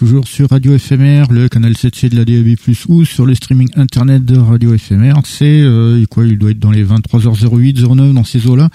Toujours 0.00 0.26
sur 0.26 0.48
Radio 0.48 0.78
FMR, 0.78 1.24
le 1.30 1.50
canal 1.50 1.72
7C 1.72 2.08
de 2.08 2.16
la 2.16 2.24
DAB+, 2.24 2.56
ou 2.88 3.04
sur 3.04 3.26
le 3.26 3.34
streaming 3.34 3.68
internet 3.76 4.24
de 4.24 4.38
Radio 4.38 4.74
FMR. 4.78 5.12
C'est 5.24 5.60
euh, 5.60 6.02
quoi 6.08 6.24
Il 6.24 6.38
doit 6.38 6.52
être 6.52 6.58
dans 6.58 6.70
les 6.70 6.82
23h08, 6.82 7.86
09 7.86 8.14
dans 8.14 8.24
ces 8.24 8.46
eaux-là. 8.46 8.70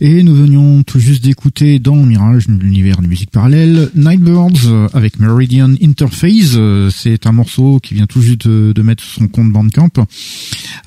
Et 0.00 0.22
nous 0.22 0.34
venions 0.34 0.82
tout 0.82 0.98
juste 0.98 1.24
d'écouter 1.24 1.78
dans 1.78 1.96
Mirage, 1.96 2.48
l'univers 2.48 3.02
de 3.02 3.06
musique 3.06 3.30
parallèle, 3.30 3.90
Nightbirds 3.94 4.66
euh, 4.66 4.88
avec 4.94 5.20
Meridian 5.20 5.74
Interface. 5.82 6.54
Euh, 6.56 6.88
c'est 6.88 7.26
un 7.26 7.32
morceau 7.32 7.78
qui 7.78 7.92
vient 7.92 8.06
tout 8.06 8.22
juste 8.22 8.48
de, 8.48 8.72
de 8.72 8.82
mettre 8.82 9.04
son 9.04 9.28
compte 9.28 9.52
Bandcamp. 9.52 9.90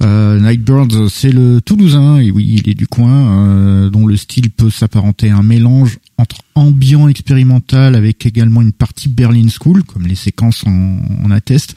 Euh, 0.02 0.40
Nightbirds, 0.40 1.12
c'est 1.12 1.32
le 1.32 1.62
Toulousain, 1.62 2.18
et 2.18 2.32
oui, 2.32 2.60
il 2.60 2.72
est 2.72 2.74
du 2.74 2.88
coin, 2.88 3.88
dont 3.92 4.08
le 4.08 4.18
style 4.18 4.50
peut 4.50 4.72
s'apparenter 4.72 5.30
à 5.30 5.38
un 5.38 5.44
mélange 5.44 6.00
entre 6.18 6.38
ambiant 6.56 7.08
expérimental 7.08 7.96
avec 7.96 8.26
également 8.26 8.62
une 8.62 8.72
partie 8.72 9.10
Berlin 9.10 9.48
School, 9.50 9.84
comme 9.84 10.08
les 10.08 10.16
séquences 10.16 10.66
en, 10.66 11.00
en 11.24 11.32
attestent. 11.32 11.76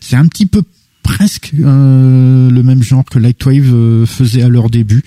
C'est 0.00 0.16
un 0.16 0.26
petit 0.26 0.46
peu 0.46 0.62
presque 1.02 1.52
euh, 1.58 2.50
le 2.50 2.62
même 2.62 2.82
genre 2.82 3.04
que 3.04 3.18
Lightwave 3.18 3.74
euh, 3.74 4.06
faisait 4.06 4.42
à 4.42 4.48
leur 4.48 4.70
début. 4.70 5.02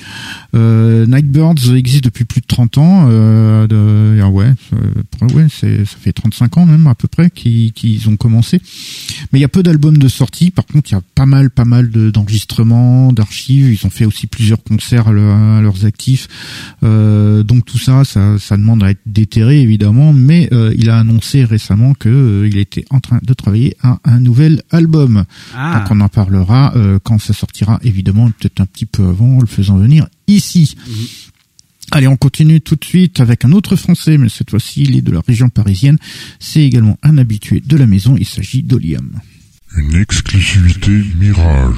Euh, 0.56 1.06
Nightbirds 1.06 1.76
existe 1.76 2.04
depuis 2.04 2.26
plus 2.26 2.42
de 2.42 2.48
30 2.48 2.78
ans. 2.78 3.08
Euh, 3.10 3.68
de, 3.68 4.20
ah 4.22 4.30
ouais, 4.30 4.52
ouais, 5.34 5.48
c'est 5.50 5.86
ça 5.86 5.98
fait 6.00 6.14
35 6.14 6.58
ans 6.58 6.66
même 6.66 6.88
à 6.88 6.96
peu 6.96 7.08
près 7.08 7.30
qu'ils 7.30 8.10
ont 8.10 8.16
commencé. 8.16 8.62
Mais 9.32 9.40
il 9.40 9.42
y 9.42 9.46
a 9.46 9.50
peu 9.50 9.64
d'albums 9.64 9.98
de 9.98 10.08
sortie. 10.08 10.52
Par 10.52 10.66
contre, 10.66 10.92
il 10.92 10.94
y 10.94 10.98
a 10.98 11.02
pas 11.16 11.26
mal, 11.26 11.50
pas 11.50 11.66
mal 11.66 11.90
d'enregistrements, 11.90 13.12
d'archives. 13.12 13.74
Ils 13.74 13.86
ont 13.86 13.90
fait 13.90 14.06
aussi 14.06 14.28
plusieurs 14.28 14.64
concerts 14.64 15.08
à, 15.08 15.12
leurs 15.62 15.86
actifs. 15.86 16.28
donc 16.82 17.66
tout 17.66 17.78
ça, 17.78 18.04
ça, 18.04 18.38
ça 18.40 18.58
demande 18.58 18.84
à 18.84 18.92
être 18.92 19.02
déterré 19.06 19.62
évidemment. 19.62 20.14
Mais 20.14 20.50
il 20.78 20.90
a 20.90 21.00
annoncé 21.00 21.44
récemment 21.44 21.94
que 21.94 22.48
il 22.50 22.58
était 22.58 22.86
en 22.90 23.00
train 23.00 23.20
de 23.22 23.34
travailler 23.34 23.76
à 23.82 24.00
un 24.06 24.20
nouvel 24.20 24.62
album. 24.72 25.26
Ah 25.56 25.83
on 25.92 26.00
en 26.02 26.10
parlera 26.10 26.74
euh, 26.76 27.00
quand 27.04 27.20
ça 27.20 27.34
sortira, 27.34 27.80
évidemment, 27.84 28.30
peut-être 28.32 28.62
un 28.62 28.66
petit 28.66 28.86
peu 28.86 29.08
avant, 29.08 29.40
le 29.40 29.48
faisant 29.48 29.78
venir 29.78 30.08
ici. 30.28 30.76
Mhm. 30.88 30.94
Allez, 31.92 32.08
on 32.08 32.18
continue 32.18 32.62
tout 32.62 32.76
de 32.76 32.86
suite 32.86 33.20
avec 33.20 33.46
un 33.46 33.52
autre 33.52 33.76
Français, 33.76 34.18
mais 34.18 34.30
cette 34.30 34.50
fois-ci, 34.50 34.84
il 34.84 34.96
est 34.96 35.02
de 35.02 35.12
la 35.12 35.22
région 35.22 35.50
parisienne. 35.50 35.98
C'est 36.40 36.64
également 36.64 36.98
un 37.04 37.18
habitué 37.18 37.62
de 37.64 37.78
la 37.78 37.86
maison, 37.86 38.16
il 38.18 38.26
s'agit 38.26 38.64
d'Oliam. 38.64 39.20
Une 39.76 39.96
exclusivité 39.96 41.04
Mirage. 41.20 41.76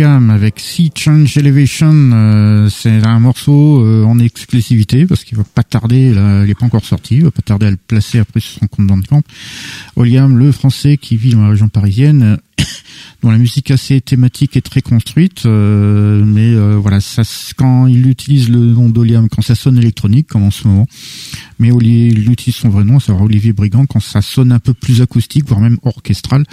Oliam 0.00 0.30
avec 0.30 0.60
Sea 0.60 0.90
Change 0.94 1.36
Elevation. 1.36 1.92
Euh, 1.92 2.70
c'est 2.70 3.04
un 3.04 3.20
morceau 3.20 3.84
euh, 3.84 4.02
en 4.04 4.18
exclusivité 4.18 5.04
parce 5.04 5.24
qu'il 5.24 5.36
va 5.36 5.44
pas 5.44 5.62
tarder, 5.62 6.14
il 6.14 6.46
n'est 6.46 6.54
pas 6.54 6.64
encore 6.64 6.86
sorti, 6.86 7.16
il 7.16 7.24
va 7.24 7.30
pas 7.30 7.42
tarder 7.42 7.66
à 7.66 7.70
le 7.70 7.76
placer 7.76 8.18
après 8.18 8.40
sur 8.40 8.60
son 8.60 8.66
compte 8.66 8.86
Bandcamp. 8.86 9.22
Oliam, 9.96 10.38
le 10.38 10.52
français 10.52 10.96
qui 10.96 11.18
vit 11.18 11.34
dans 11.34 11.42
la 11.42 11.50
région 11.50 11.68
parisienne, 11.68 12.38
dont 13.22 13.30
la 13.30 13.36
musique 13.36 13.70
assez 13.70 14.00
thématique 14.00 14.56
et 14.56 14.62
très 14.62 14.80
construite, 14.80 15.44
euh, 15.44 16.24
mais 16.24 16.54
voilà, 16.78 17.00
quand 17.58 17.86
il 17.86 18.06
utilise 18.06 18.48
le 18.48 18.58
nom 18.58 18.88
d'Oliam, 18.88 19.28
quand 19.28 19.42
ça 19.42 19.54
sonne 19.54 19.76
électronique, 19.76 20.28
comme 20.28 20.44
en 20.44 20.50
ce 20.50 20.66
moment, 20.66 20.86
mais 21.60 21.68
il 21.68 22.30
utilise 22.30 22.56
son 22.56 22.70
vrai 22.70 22.84
nom, 22.84 22.98
c'est 22.98 23.12
Olivier 23.12 23.52
Brigand, 23.52 23.86
quand 23.86 24.00
ça 24.00 24.22
sonne 24.22 24.50
un 24.50 24.58
peu 24.58 24.74
plus 24.74 25.02
acoustique, 25.02 25.46
voire 25.46 25.60
même 25.60 25.78
orchestral. 25.84 26.44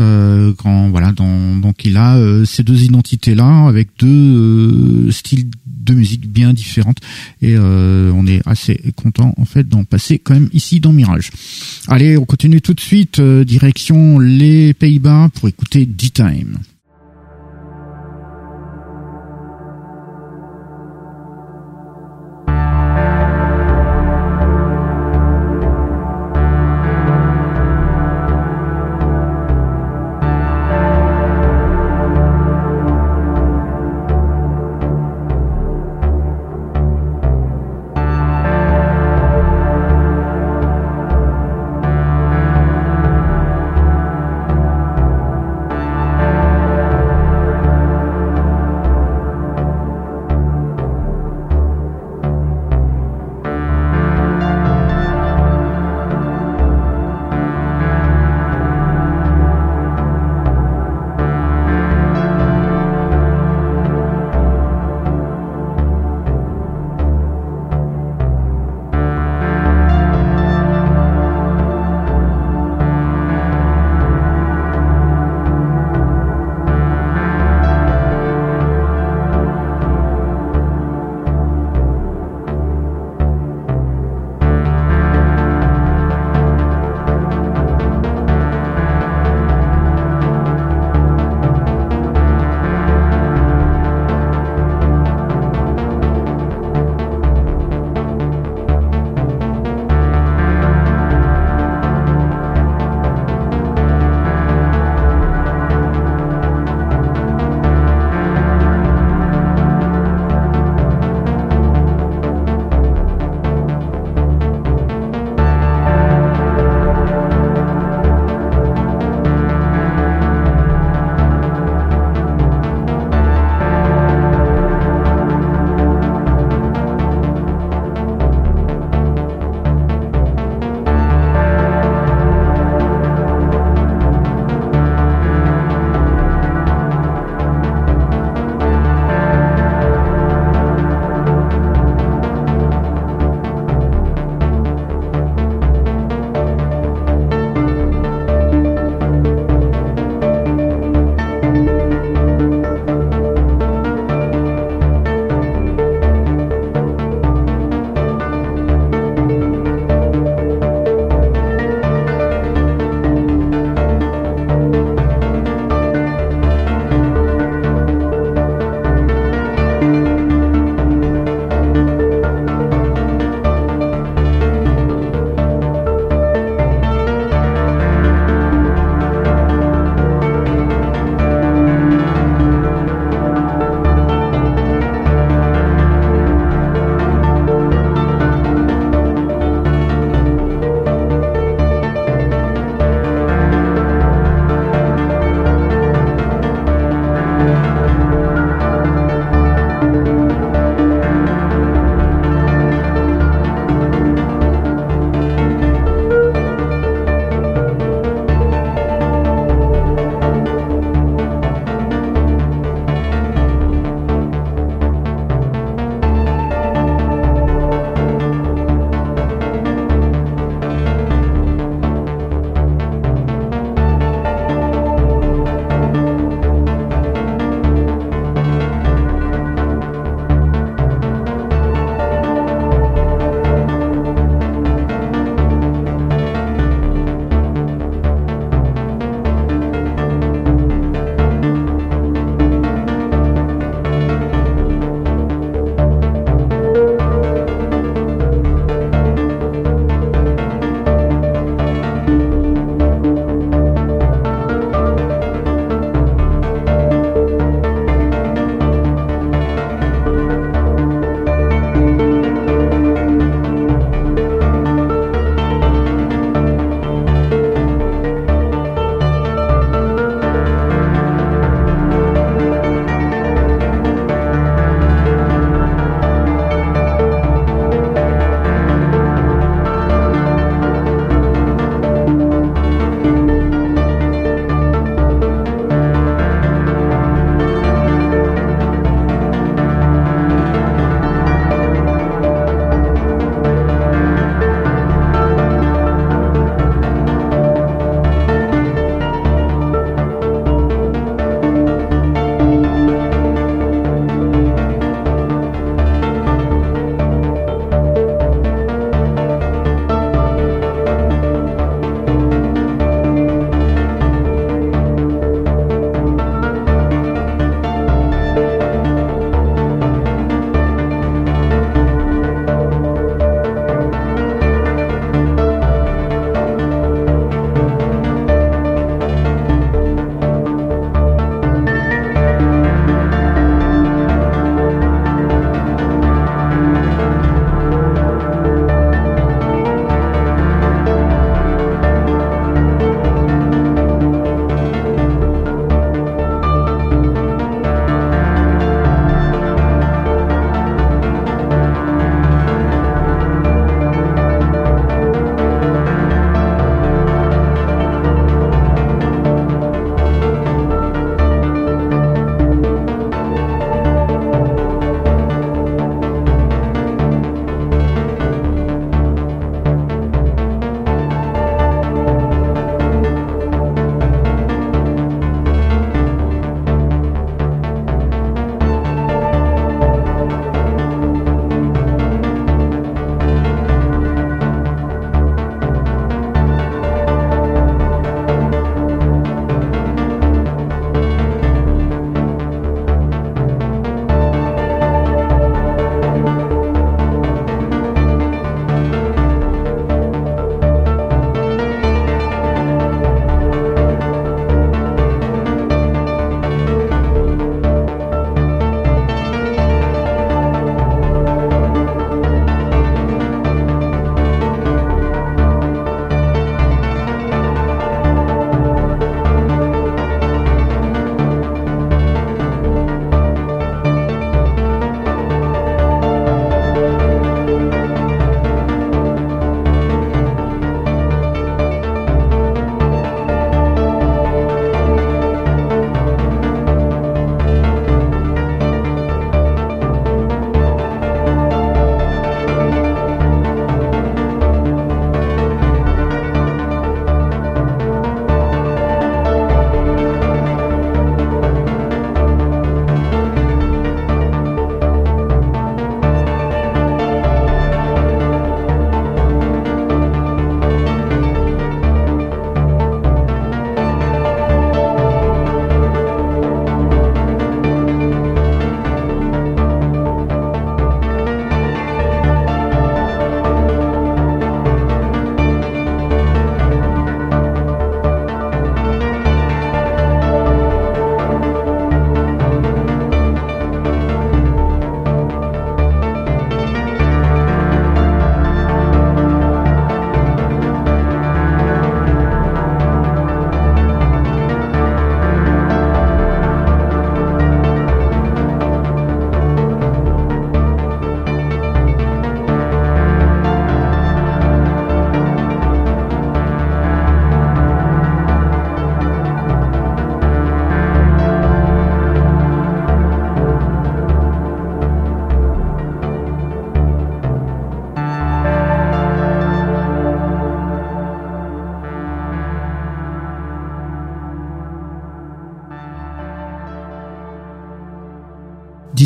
Euh, 0.00 0.52
quand 0.56 0.88
voilà, 0.90 1.12
donc 1.12 1.84
il 1.84 1.96
a 1.96 2.16
euh, 2.16 2.44
ces 2.44 2.62
deux 2.62 2.84
identités 2.84 3.34
là 3.34 3.66
avec 3.66 3.88
deux 3.98 5.10
styles 5.10 5.50
de 5.66 5.92
musique 5.92 6.30
bien 6.30 6.54
différentes 6.54 6.98
et 7.42 7.58
on 7.58 8.26
est 8.26 8.40
assez 8.46 8.80
content 8.96 9.34
en 9.36 9.44
fait 9.44 9.68
d'en 9.68 9.84
passer 9.84 10.18
quand 10.18 10.32
même 10.32 10.48
ici 10.52 10.80
dans 10.80 10.92
Mirage. 10.92 11.30
Allez, 11.88 12.16
on 12.16 12.24
continue 12.24 12.62
tout 12.62 12.72
de 12.72 12.80
suite 12.80 13.20
direction 13.20 14.18
les 14.18 14.72
Pays-Bas 14.72 15.28
pour 15.34 15.48
écouter 15.48 15.84
D-Time. 15.84 16.58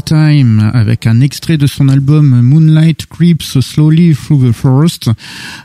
D-Time 0.09 0.71
avec 0.73 1.07
un 1.07 1.21
extrait 1.21 1.59
de 1.59 1.67
son 1.67 1.91
album 1.91 2.41
Moonlight 2.41 3.05
Creeps 3.07 3.61
Slowly 3.61 4.15
Through 4.15 4.49
the 4.49 4.53
Forest, 4.53 5.11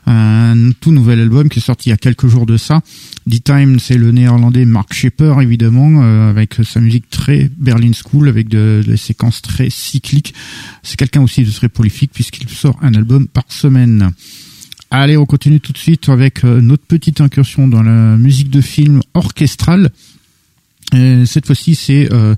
un 0.05 0.71
tout 0.81 0.91
nouvel 0.91 1.21
album 1.21 1.47
qui 1.47 1.59
est 1.59 1.61
sorti 1.61 1.87
il 1.87 1.91
y 1.91 1.93
a 1.93 1.97
quelques 1.97 2.27
jours 2.27 2.45
de 2.45 2.57
ça. 2.57 2.81
D-Time, 3.25 3.79
c'est 3.79 3.97
le 3.97 4.11
néerlandais 4.11 4.65
Mark 4.65 4.91
Shepper, 4.93 5.35
évidemment, 5.41 6.03
euh, 6.03 6.29
avec 6.29 6.55
sa 6.61 6.81
musique 6.81 7.09
très 7.09 7.49
Berlin 7.57 7.91
School, 7.93 8.27
avec 8.27 8.49
des 8.49 8.97
séquences 8.97 9.41
très 9.41 9.69
cycliques. 9.69 10.33
C'est 10.81 10.97
quelqu'un 10.97 11.21
aussi 11.21 11.45
de 11.45 11.51
très 11.51 11.69
prolifique 11.69 12.11
puisqu'il 12.13 12.49
sort 12.49 12.77
un 12.81 12.95
album 12.95 13.29
par 13.29 13.45
semaine. 13.47 14.11
Allez, 14.91 15.15
on 15.15 15.25
continue 15.25 15.61
tout 15.61 15.71
de 15.71 15.77
suite 15.77 16.09
avec 16.09 16.43
euh, 16.43 16.59
notre 16.59 16.83
petite 16.83 17.21
incursion 17.21 17.69
dans 17.69 17.81
la 17.81 18.17
musique 18.17 18.49
de 18.49 18.59
film 18.59 18.99
orchestrale. 19.13 19.89
cette 20.91 21.45
fois-ci, 21.45 21.75
c'est 21.75 22.11
euh, 22.11 22.35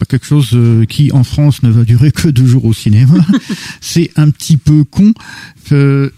pas 0.00 0.06
quelque 0.06 0.26
chose 0.26 0.50
euh, 0.54 0.86
qui 0.86 1.12
en 1.12 1.24
France 1.24 1.62
ne 1.62 1.70
va 1.70 1.84
durer 1.84 2.10
que 2.10 2.28
deux 2.28 2.46
jours 2.46 2.64
au 2.64 2.72
cinéma. 2.72 3.14
c'est 3.82 4.10
un 4.16 4.30
petit 4.30 4.56
peu 4.56 4.84
con, 4.84 5.12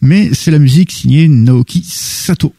mais 0.00 0.30
c'est 0.32 0.50
la 0.52 0.60
musique 0.60 0.92
signée 0.92 1.26
Naoki 1.28 1.84
Sato. 1.84 2.54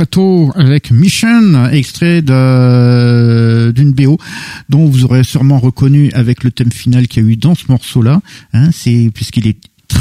Sato 0.00 0.50
avec 0.54 0.92
Mission, 0.92 1.66
extrait 1.66 2.22
d'une 2.22 3.92
BO 3.92 4.16
dont 4.70 4.86
vous 4.86 5.04
aurez 5.04 5.24
sûrement 5.24 5.58
reconnu 5.58 6.10
avec 6.14 6.42
le 6.42 6.50
thème 6.50 6.72
final 6.72 7.06
qu'il 7.06 7.22
y 7.22 7.26
a 7.26 7.28
eu 7.28 7.36
dans 7.36 7.54
ce 7.54 7.64
morceau-là. 7.68 8.22
Hein, 8.54 8.70
c'est 8.72 9.10
puisqu'il 9.12 9.46
est 9.46 9.58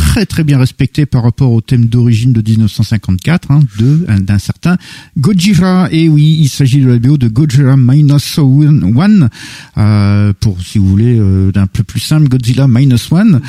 très 0.09 0.25
très 0.25 0.43
bien 0.43 0.57
respecté 0.57 1.05
par 1.05 1.21
rapport 1.21 1.51
au 1.51 1.61
thème 1.61 1.85
d'origine 1.85 2.33
de 2.33 2.41
1954 2.41 3.51
hein, 3.51 3.59
de 3.77 4.07
d'un 4.19 4.39
certain 4.39 4.75
Gojira. 5.19 5.87
Et 5.91 6.09
oui 6.09 6.39
il 6.41 6.49
s'agit 6.49 6.81
de 6.81 6.87
la 6.87 6.97
BO 6.97 7.15
de 7.15 7.27
Gojira 7.27 7.77
Minus 7.77 8.39
One 8.39 9.29
euh, 9.77 10.33
pour 10.39 10.59
si 10.63 10.79
vous 10.79 10.87
voulez 10.87 11.19
euh, 11.19 11.51
d'un 11.51 11.67
peu 11.67 11.83
plus 11.83 11.99
simple 11.99 12.27
Godzilla 12.27 12.67
Minus 12.67 13.11
One. 13.11 13.39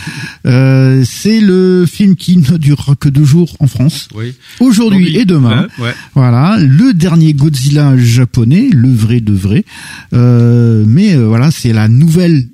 Euh, 0.45 1.03
c'est 1.07 1.41
le 1.41 1.87
film 1.87 2.15
qui 2.15 2.37
ne 2.37 2.59
durera 2.59 2.95
que 2.95 3.09
deux 3.09 3.25
jours 3.25 3.57
en 3.61 3.67
France. 3.67 4.09
Oui. 4.15 4.35
aujourd'hui 4.61 5.17
et 5.17 5.25
demain. 5.25 5.67
Voilà. 6.15 6.59
Le 6.61 6.93
dernier 6.93 7.33
Godzilla 7.33 7.97
japonais 7.97 8.69
le 8.71 8.93
vrai 8.93 9.21
de 9.21 9.33
vrai. 9.33 9.65
Euh, 10.13 10.85
mais 10.87 11.15
euh, 11.15 11.27
voilà 11.27 11.51
c'est 11.51 11.73
la 11.73 11.89
nouvelle 11.89 12.49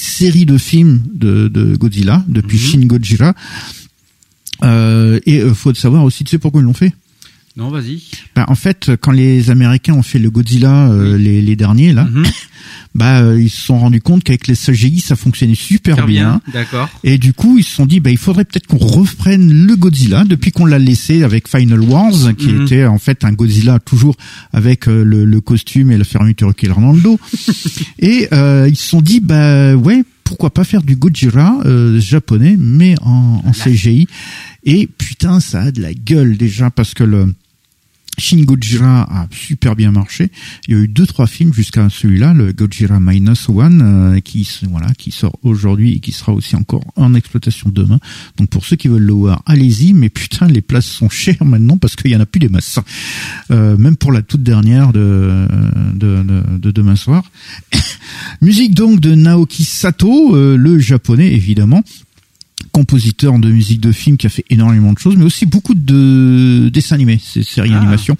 série 0.00 0.46
de 0.46 0.58
films 0.58 1.02
de, 1.12 1.48
de 1.48 1.76
Godzilla 1.76 2.24
depuis 2.28 2.58
mhm. 2.58 2.62
Shin 2.62 2.86
Godzilla. 2.86 3.34
Euh, 4.62 5.20
et 5.26 5.40
euh, 5.40 5.54
faut 5.54 5.74
savoir 5.74 6.04
aussi, 6.04 6.24
tu 6.24 6.30
sais 6.30 6.38
pourquoi 6.38 6.60
ils 6.60 6.64
l'ont 6.64 6.74
fait? 6.74 6.92
Non, 7.56 7.70
vas-y. 7.70 8.02
Bah, 8.34 8.44
en 8.48 8.54
fait, 8.54 8.90
quand 9.00 9.12
les 9.12 9.50
Américains 9.50 9.94
ont 9.94 10.02
fait 10.02 10.18
le 10.18 10.30
Godzilla, 10.30 10.90
euh, 10.90 11.16
les, 11.16 11.40
les 11.40 11.56
derniers 11.56 11.92
là, 11.94 12.04
Mhm. 12.04 12.24
bah 12.94 13.20
euh, 13.20 13.40
ils 13.40 13.48
se 13.50 13.60
sont 13.62 13.78
rendus 13.78 14.00
compte 14.00 14.24
qu'avec 14.24 14.46
les 14.46 14.54
CGI 14.54 15.00
ça 15.00 15.16
fonctionnait 15.16 15.54
super 15.54 16.06
bien. 16.06 16.40
D'accord. 16.52 16.88
Et 17.04 17.16
du 17.18 17.32
coup, 17.32 17.56
ils 17.58 17.64
se 17.64 17.74
sont 17.74 17.86
dit, 17.86 18.00
bah, 18.00 18.10
il 18.10 18.18
faudrait 18.18 18.44
peut-être 18.44 18.66
qu'on 18.66 18.76
reprenne 18.78 19.52
le 19.66 19.74
Godzilla 19.76 20.24
depuis 20.24 20.50
qu'on 20.52 20.66
l'a 20.66 20.78
laissé 20.78 21.22
avec 21.22 21.48
Final 21.48 21.80
Wars, 21.80 22.12
qui 22.36 22.48
Mhm. 22.48 22.62
était 22.62 22.84
en 22.84 22.98
fait 22.98 23.24
un 23.24 23.32
Godzilla 23.32 23.78
toujours 23.78 24.16
avec 24.52 24.86
euh, 24.88 25.02
le, 25.04 25.24
le 25.24 25.40
costume 25.40 25.90
et 25.90 25.96
la 25.98 26.04
fermeture 26.04 26.54
qui 26.54 26.66
dans 26.66 26.92
le 26.92 27.00
dos. 27.00 27.18
et 27.98 28.28
euh, 28.32 28.66
ils 28.68 28.76
se 28.76 28.86
sont 28.88 29.00
dit, 29.00 29.20
bah 29.20 29.74
ouais, 29.76 30.02
pourquoi 30.24 30.52
pas 30.52 30.64
faire 30.64 30.82
du 30.82 30.96
Godzilla 30.96 31.56
euh, 31.64 32.00
japonais, 32.00 32.56
mais 32.58 32.96
en, 33.02 33.42
en 33.44 33.52
CGI. 33.52 34.08
Et 34.64 34.88
putain, 34.98 35.38
ça 35.40 35.62
a 35.62 35.70
de 35.70 35.80
la 35.80 35.94
gueule 35.94 36.36
déjà 36.36 36.70
parce 36.70 36.92
que 36.94 37.04
le 37.04 37.32
Shin 38.18 38.42
Godzilla 38.44 39.02
a 39.02 39.26
super 39.30 39.76
bien 39.76 39.92
marché. 39.92 40.30
Il 40.66 40.74
y 40.74 40.78
a 40.78 40.80
eu 40.80 40.88
deux 40.88 41.06
trois 41.06 41.26
films 41.26 41.52
jusqu'à 41.52 41.88
celui-là, 41.90 42.32
le 42.32 42.52
Godzilla 42.52 42.98
Minus 43.00 43.48
One, 43.48 43.82
euh, 43.82 44.20
qui 44.20 44.48
voilà, 44.70 44.88
qui 44.94 45.10
sort 45.10 45.38
aujourd'hui 45.42 45.94
et 45.94 46.00
qui 46.00 46.12
sera 46.12 46.32
aussi 46.32 46.56
encore 46.56 46.84
en 46.96 47.14
exploitation 47.14 47.70
demain. 47.70 47.98
Donc 48.36 48.48
pour 48.48 48.64
ceux 48.64 48.76
qui 48.76 48.88
veulent 48.88 49.02
le 49.02 49.12
voir, 49.12 49.42
allez-y. 49.46 49.92
Mais 49.92 50.08
putain, 50.08 50.46
les 50.46 50.62
places 50.62 50.86
sont 50.86 51.08
chères 51.08 51.44
maintenant 51.44 51.76
parce 51.76 51.96
qu'il 51.96 52.10
y 52.10 52.16
en 52.16 52.20
a 52.20 52.26
plus 52.26 52.40
des 52.40 52.48
masses. 52.48 52.78
Euh, 53.50 53.76
même 53.76 53.96
pour 53.96 54.12
la 54.12 54.22
toute 54.22 54.42
dernière 54.42 54.92
de 54.92 55.46
de, 55.94 56.22
de, 56.22 56.58
de 56.58 56.70
demain 56.70 56.96
soir. 56.96 57.24
Musique 58.40 58.74
donc 58.74 59.00
de 59.00 59.14
Naoki 59.14 59.64
Sato, 59.64 60.36
euh, 60.36 60.56
le 60.56 60.78
japonais 60.78 61.32
évidemment 61.32 61.82
compositeur 62.76 63.38
de 63.38 63.48
musique 63.50 63.80
de 63.80 63.90
film 63.90 64.18
qui 64.18 64.26
a 64.26 64.28
fait 64.28 64.44
énormément 64.50 64.92
de 64.92 64.98
choses, 64.98 65.16
mais 65.16 65.24
aussi 65.24 65.46
beaucoup 65.46 65.74
de 65.74 66.68
dessins 66.70 66.94
animés, 66.96 67.18
ces 67.24 67.42
séries 67.42 67.70
Ah. 67.72 67.78
animation. 67.78 68.18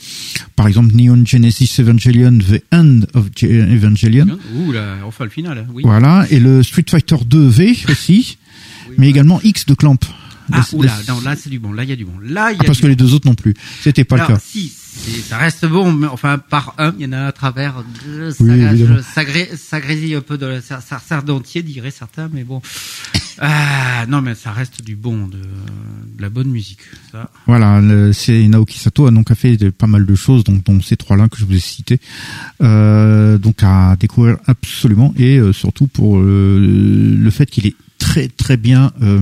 Par 0.56 0.66
exemple, 0.66 0.94
Neon 0.94 1.26
Genesis 1.26 1.74
Evangelion, 1.78 2.38
The 2.38 2.62
End 2.72 3.00
of 3.12 3.26
Ge- 3.36 3.44
Evangelion. 3.70 4.38
Ouh 4.54 4.72
là, 4.72 4.94
enfin 5.06 5.24
le 5.24 5.30
final. 5.30 5.66
Oui. 5.74 5.82
Voilà, 5.84 6.26
et 6.30 6.40
le 6.40 6.62
Street 6.62 6.86
Fighter 6.88 7.16
2 7.26 7.46
V 7.48 7.76
aussi, 7.90 8.38
mais 8.98 9.10
également 9.10 9.42
X 9.42 9.66
de 9.66 9.74
Clamp. 9.74 9.98
Ah, 10.50 10.64
oula, 10.72 10.96
non, 11.08 11.20
là 11.20 11.36
c'est 11.36 11.50
du 11.50 11.58
bon. 11.58 11.72
Là 11.72 11.82
il 11.84 11.90
y 11.90 11.92
a 11.92 11.96
du 11.96 12.06
bon. 12.06 12.12
Là 12.22 12.52
il 12.52 12.54
y 12.54 12.56
a 12.56 12.60
Ah, 12.60 12.64
parce 12.64 12.78
du 12.78 12.82
que 12.84 12.86
les 12.88 12.96
deux 12.96 13.12
autres 13.12 13.26
non 13.28 13.34
plus. 13.34 13.52
C'était 13.82 14.04
pas 14.04 14.14
Alors, 14.16 14.30
le 14.30 14.34
cas. 14.36 14.40
si, 14.42 14.72
ça 15.28 15.36
reste 15.36 15.66
bon, 15.66 15.92
mais 15.92 16.06
enfin, 16.06 16.38
par 16.38 16.74
un, 16.78 16.94
il 16.98 17.04
y 17.04 17.08
en 17.08 17.12
a 17.12 17.26
à 17.26 17.32
travers, 17.32 17.82
euh, 18.08 18.30
ça, 18.30 18.42
Oui, 18.42 18.86
ça, 19.14 19.24
gré- 19.26 19.50
ça 19.54 19.80
grésille 19.80 20.14
un 20.14 20.22
peu 20.22 20.38
de, 20.38 20.62
ça, 20.66 20.80
ça 20.80 20.98
sert 21.06 21.24
d'entier, 21.24 21.62
diraient 21.62 21.90
certains, 21.90 22.30
mais 22.32 22.44
bon. 22.44 22.62
Ah, 23.38 24.06
non, 24.08 24.22
mais 24.22 24.34
ça 24.34 24.52
reste 24.52 24.82
du 24.82 24.96
bon, 24.96 25.26
de, 25.26 25.38
la 26.18 26.30
bonne 26.30 26.48
musique, 26.48 26.80
ça. 27.12 27.30
Voilà, 27.46 27.82
c'est 28.12 28.46
Naoki 28.48 28.78
Sato 28.78 29.06
a 29.06 29.10
donc 29.10 29.32
fait 29.34 29.70
pas 29.70 29.86
mal 29.86 30.06
de 30.06 30.14
choses, 30.14 30.44
donc 30.44 30.64
dont 30.64 30.80
ces 30.80 30.96
trois-là 30.96 31.28
que 31.28 31.36
je 31.36 31.44
vous 31.44 31.54
ai 31.54 31.60
cités, 31.60 32.00
euh, 32.62 33.36
donc 33.38 33.62
à 33.62 33.96
découvrir 33.96 34.38
absolument 34.46 35.12
et 35.16 35.36
euh, 35.38 35.52
surtout 35.52 35.86
pour 35.86 36.18
euh, 36.18 36.58
le 37.18 37.30
fait 37.30 37.46
qu'il 37.46 37.66
est 37.66 37.76
très 37.98 38.28
très 38.28 38.56
bien 38.56 38.92
euh, 39.02 39.20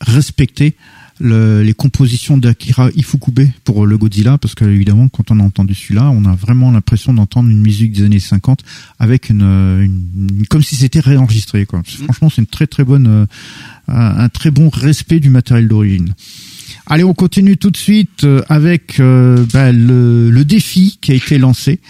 respecté 0.00 0.74
le- 1.20 1.62
les 1.62 1.74
compositions 1.74 2.36
d'Akira 2.38 2.90
Ifukube 2.94 3.40
pour 3.64 3.86
le 3.86 3.98
Godzilla, 3.98 4.38
parce 4.38 4.54
que 4.54 4.64
évidemment 4.64 5.08
quand 5.08 5.30
on 5.30 5.40
a 5.40 5.42
entendu 5.42 5.74
celui-là, 5.74 6.10
on 6.10 6.24
a 6.24 6.34
vraiment 6.34 6.70
l'impression 6.70 7.12
d'entendre 7.12 7.48
une 7.50 7.60
musique 7.60 7.92
des 7.92 8.04
années 8.04 8.20
50 8.20 8.60
avec 8.98 9.28
une, 9.30 9.42
une- 9.42 10.46
comme 10.48 10.62
si 10.62 10.76
c'était 10.76 11.00
réenregistré. 11.00 11.66
Quoi. 11.66 11.82
Franchement, 11.84 12.30
c'est 12.30 12.40
une 12.42 12.46
très 12.46 12.66
très 12.66 12.84
bonne, 12.84 13.06
euh, 13.06 13.26
un, 13.88 14.18
un 14.24 14.28
très 14.28 14.50
bon 14.50 14.68
respect 14.68 15.20
du 15.20 15.30
matériel 15.30 15.68
d'origine. 15.68 16.14
Allez, 16.90 17.04
on 17.04 17.12
continue 17.14 17.56
tout 17.58 17.70
de 17.70 17.76
suite 17.76 18.24
euh, 18.24 18.40
avec 18.48 18.98
euh, 19.00 19.44
bah, 19.52 19.72
le, 19.72 20.30
le 20.30 20.44
défi 20.44 20.98
qui 21.02 21.12
a 21.12 21.14
été 21.14 21.36
lancé. 21.38 21.80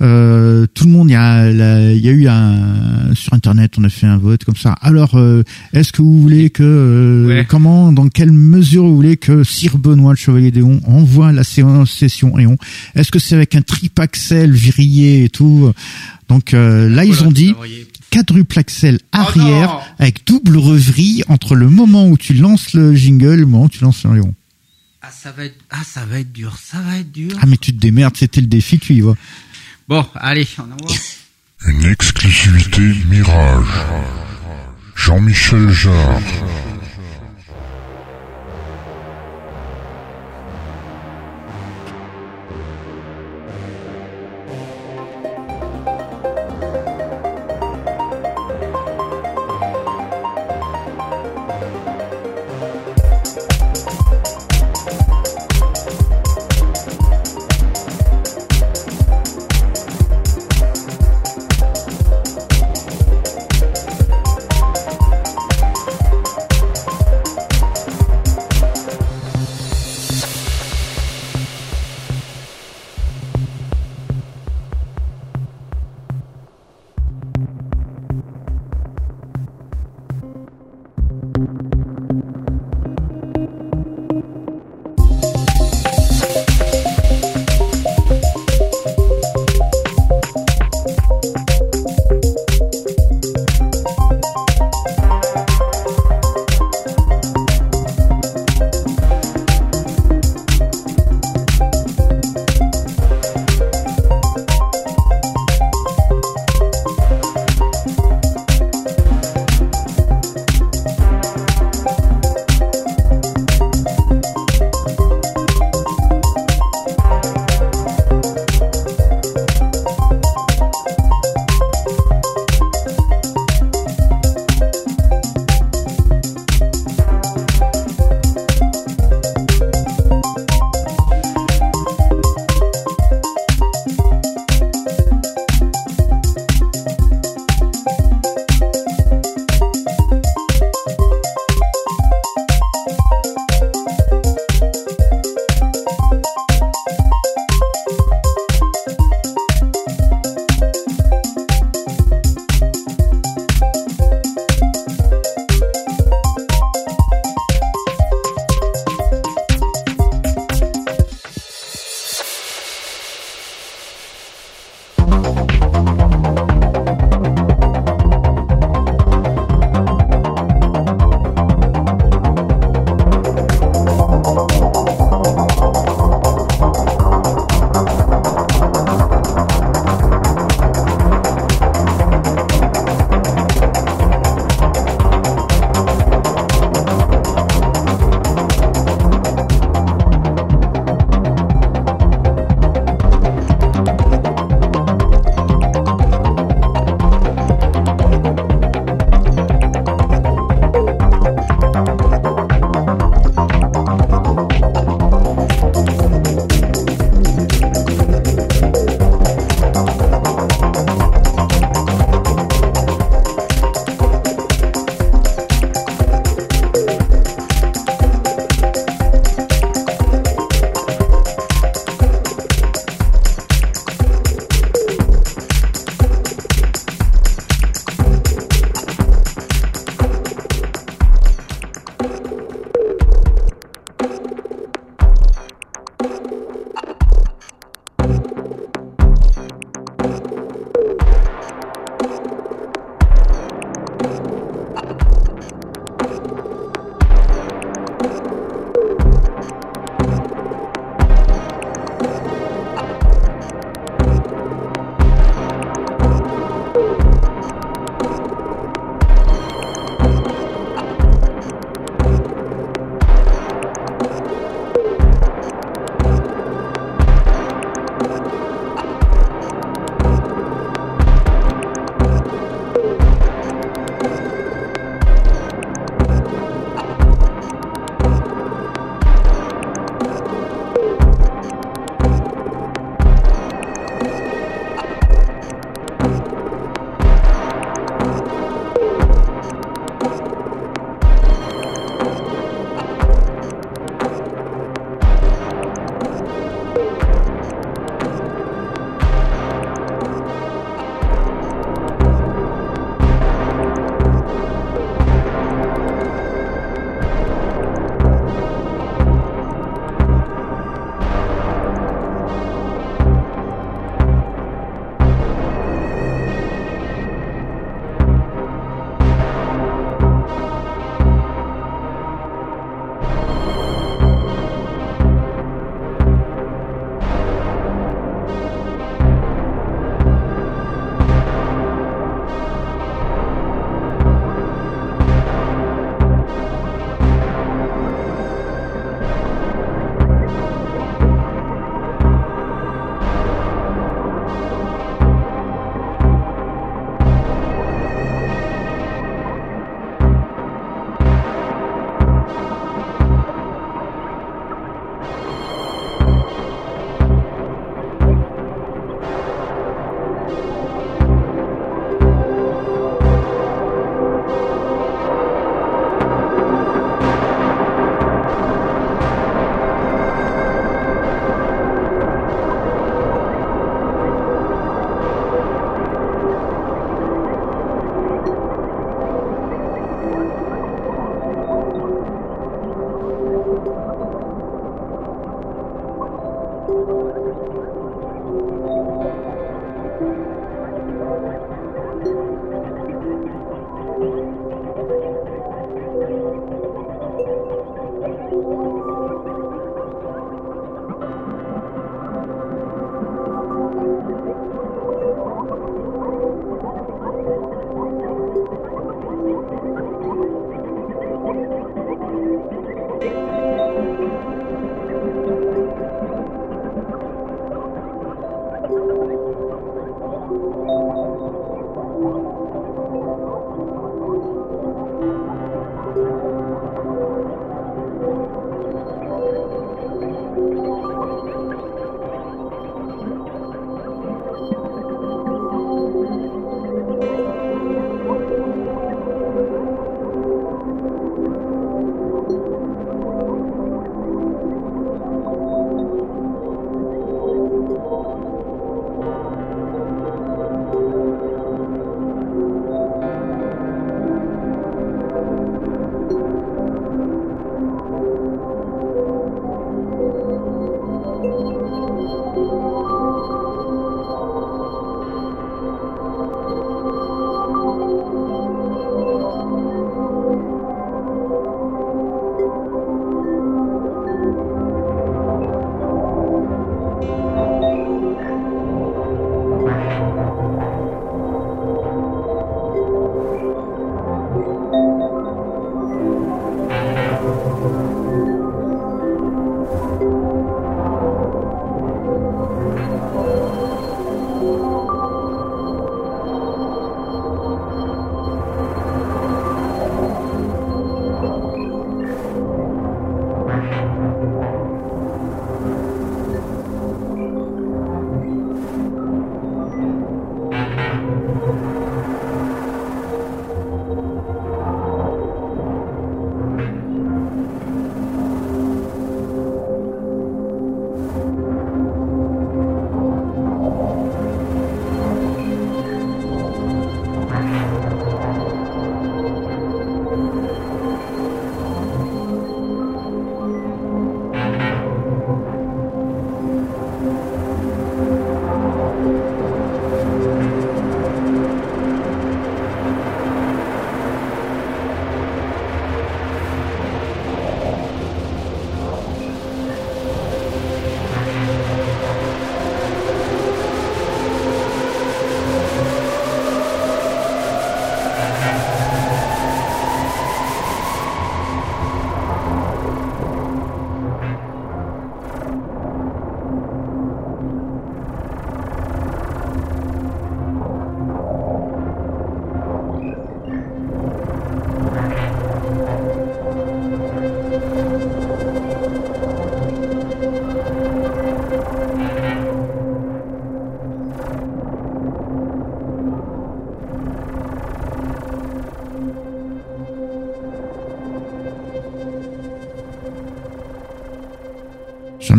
Euh, 0.00 0.66
tout 0.74 0.84
le 0.86 0.90
monde, 0.90 1.08
il 1.08 1.12
y 1.12 1.16
a, 1.16 1.50
la- 1.52 1.92
il 1.92 2.00
y 2.04 2.08
a 2.08 2.12
eu 2.12 2.26
un 2.28 3.14
sur 3.14 3.32
internet, 3.32 3.74
on 3.78 3.84
a 3.84 3.88
fait 3.88 4.06
un 4.06 4.16
vote 4.18 4.44
comme 4.44 4.56
ça. 4.56 4.72
Alors, 4.80 5.14
euh, 5.16 5.44
est-ce 5.72 5.92
que 5.92 6.02
vous 6.02 6.20
voulez 6.20 6.50
que, 6.50 6.62
euh, 6.64 7.26
Ouais. 7.28 7.46
comment, 7.48 7.92
dans 7.92 8.08
quelle 8.08 8.32
mesure 8.32 8.84
vous 8.84 8.96
voulez 8.96 9.16
que 9.16 9.44
Sir 9.44 9.78
Benoît, 9.78 10.12
le 10.12 10.16
Chevalier 10.16 10.50
d'Éon, 10.50 10.80
envoie 10.86 11.30
la 11.32 11.44
séance 11.44 11.92
session 11.92 12.38
Éon 12.38 12.56
Est-ce 12.96 13.10
que 13.12 13.18
c'est 13.20 13.36
avec 13.36 13.54
un 13.54 13.62
tripaxel 13.62 14.50
virillé 14.52 15.24
et 15.24 15.28
tout? 15.28 15.72
Donc 16.28 16.54
euh, 16.54 16.88
là, 16.88 17.04
ils 17.04 17.22
ont 17.22 17.30
dit 17.30 17.54
quadruple 18.10 18.58
axel 18.58 18.98
arrière 19.12 19.68
non 19.68 19.78
avec 19.98 20.26
double 20.26 20.56
reverie 20.56 21.22
entre 21.28 21.54
le 21.56 21.68
moment 21.68 22.08
où 22.08 22.16
tu 22.16 22.32
lances 22.34 22.72
le 22.74 22.94
jingle 22.94 23.34
et 23.34 23.36
le 23.36 23.46
moment 23.46 23.64
où 23.64 23.68
tu 23.68 23.82
lances 23.84 24.04
le. 24.04 24.22
Ah, 25.02 25.08
ça 25.12 25.32
va 25.36 25.44
être, 25.44 25.56
ah, 25.70 25.82
ça 25.84 26.04
va 26.10 26.20
être 26.20 26.32
dur, 26.32 26.56
ça 26.62 26.78
va 26.80 26.98
être 26.98 27.12
dur. 27.12 27.32
Ah 27.40 27.46
mais 27.46 27.58
tu 27.58 27.74
te 27.74 27.80
démerdes, 27.80 28.16
c'était 28.16 28.40
le 28.40 28.46
défi, 28.46 28.78
tu 28.78 28.94
y 28.94 29.00
vas. 29.02 29.14
Bon, 29.86 30.06
allez, 30.14 30.48
on 30.58 30.62
envoie. 30.62 30.96
Une 31.66 31.84
exclusivité 31.84 32.80
Mirage. 33.06 33.66
Jean-Michel 34.94 35.68
Jarre. 35.70 36.20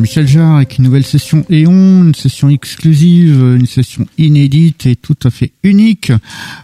Michel 0.06 0.28
Jarre 0.28 0.58
avec 0.58 0.78
une 0.78 0.84
nouvelle 0.84 1.04
session 1.04 1.44
Eon, 1.50 2.04
une 2.04 2.14
session 2.14 2.48
exclusive, 2.50 3.42
une 3.60 3.66
session 3.66 4.06
inédite 4.20 4.86
et 4.86 4.96
tout 4.96 5.18
à 5.24 5.32
fait 5.32 5.52
unique. 5.64 6.12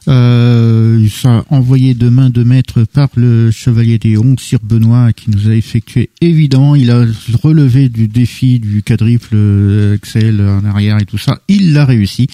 Euh, 0.07 1.07
ça 1.09 1.43
envoyé 1.49 1.95
de 1.95 2.07
main 2.09 2.29
de 2.29 2.43
maître 2.43 2.83
par 2.83 3.09
le 3.15 3.49
chevalier 3.49 3.97
d'Eon, 3.97 4.35
Sir 4.37 4.59
Benoît, 4.61 5.11
qui 5.11 5.31
nous 5.31 5.49
a 5.49 5.55
effectué 5.55 6.11
évidemment, 6.21 6.75
il 6.75 6.91
a 6.91 7.03
relevé 7.41 7.89
du 7.89 8.07
défi 8.07 8.59
du 8.59 8.83
quadruple 8.83 9.35
Excel 9.95 10.39
en 10.39 10.63
arrière 10.63 10.99
et 10.99 11.05
tout 11.05 11.17
ça. 11.17 11.39
Il 11.47 11.73
l'a 11.73 11.85
réussi. 11.85 12.27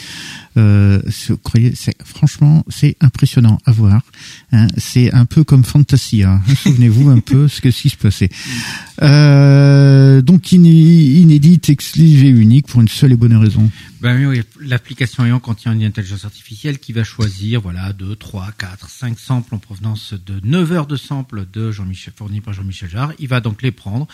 Euh, 0.57 1.01
croyez, 1.43 1.73
franchement, 2.03 2.63
c'est 2.67 2.95
impressionnant 3.01 3.59
à 3.65 3.71
voir. 3.71 4.01
Hein. 4.51 4.67
c'est 4.77 5.13
un 5.13 5.25
peu 5.25 5.43
comme 5.43 5.63
Fantasia. 5.63 6.31
Hein. 6.31 6.41
Souvenez-vous 6.63 7.09
un 7.09 7.19
peu 7.19 7.47
ce 7.47 7.61
que 7.61 7.71
ce 7.71 7.83
qui 7.83 7.89
se 7.89 7.97
passait. 7.97 8.29
Euh, 9.01 10.21
donc 10.21 10.51
inédite, 10.51 11.69
exclusive 11.69 12.25
et 12.25 12.29
unique 12.29 12.67
pour 12.67 12.81
une 12.81 12.87
seule 12.87 13.13
et 13.13 13.17
bonne 13.17 13.35
raison. 13.35 13.69
Ben 13.99 14.27
oui, 14.27 14.41
l'application 14.61 15.25
ayant 15.25 15.39
contient 15.39 15.73
une 15.73 15.83
intelligence 15.83 16.23
artificielle 16.23 16.77
qui 16.77 16.93
va 16.93 17.03
choisir 17.03 17.61
voilà 17.61 17.93
2, 17.93 18.15
3, 18.15 18.49
4, 18.57 18.89
5 18.89 19.17
samples 19.17 19.55
en 19.55 19.57
provenance 19.57 20.13
de 20.13 20.39
9 20.43 20.71
heures 20.71 20.87
de 20.87 20.95
samples 20.95 21.45
de 21.51 21.71
Jean-Michel 21.71 22.13
fournis 22.15 22.41
par 22.41 22.53
Jean-Michel 22.53 22.89
Jarre. 22.89 23.13
Il 23.17 23.27
va 23.27 23.39
donc 23.39 23.63
les 23.63 23.71
prendre, 23.71 24.07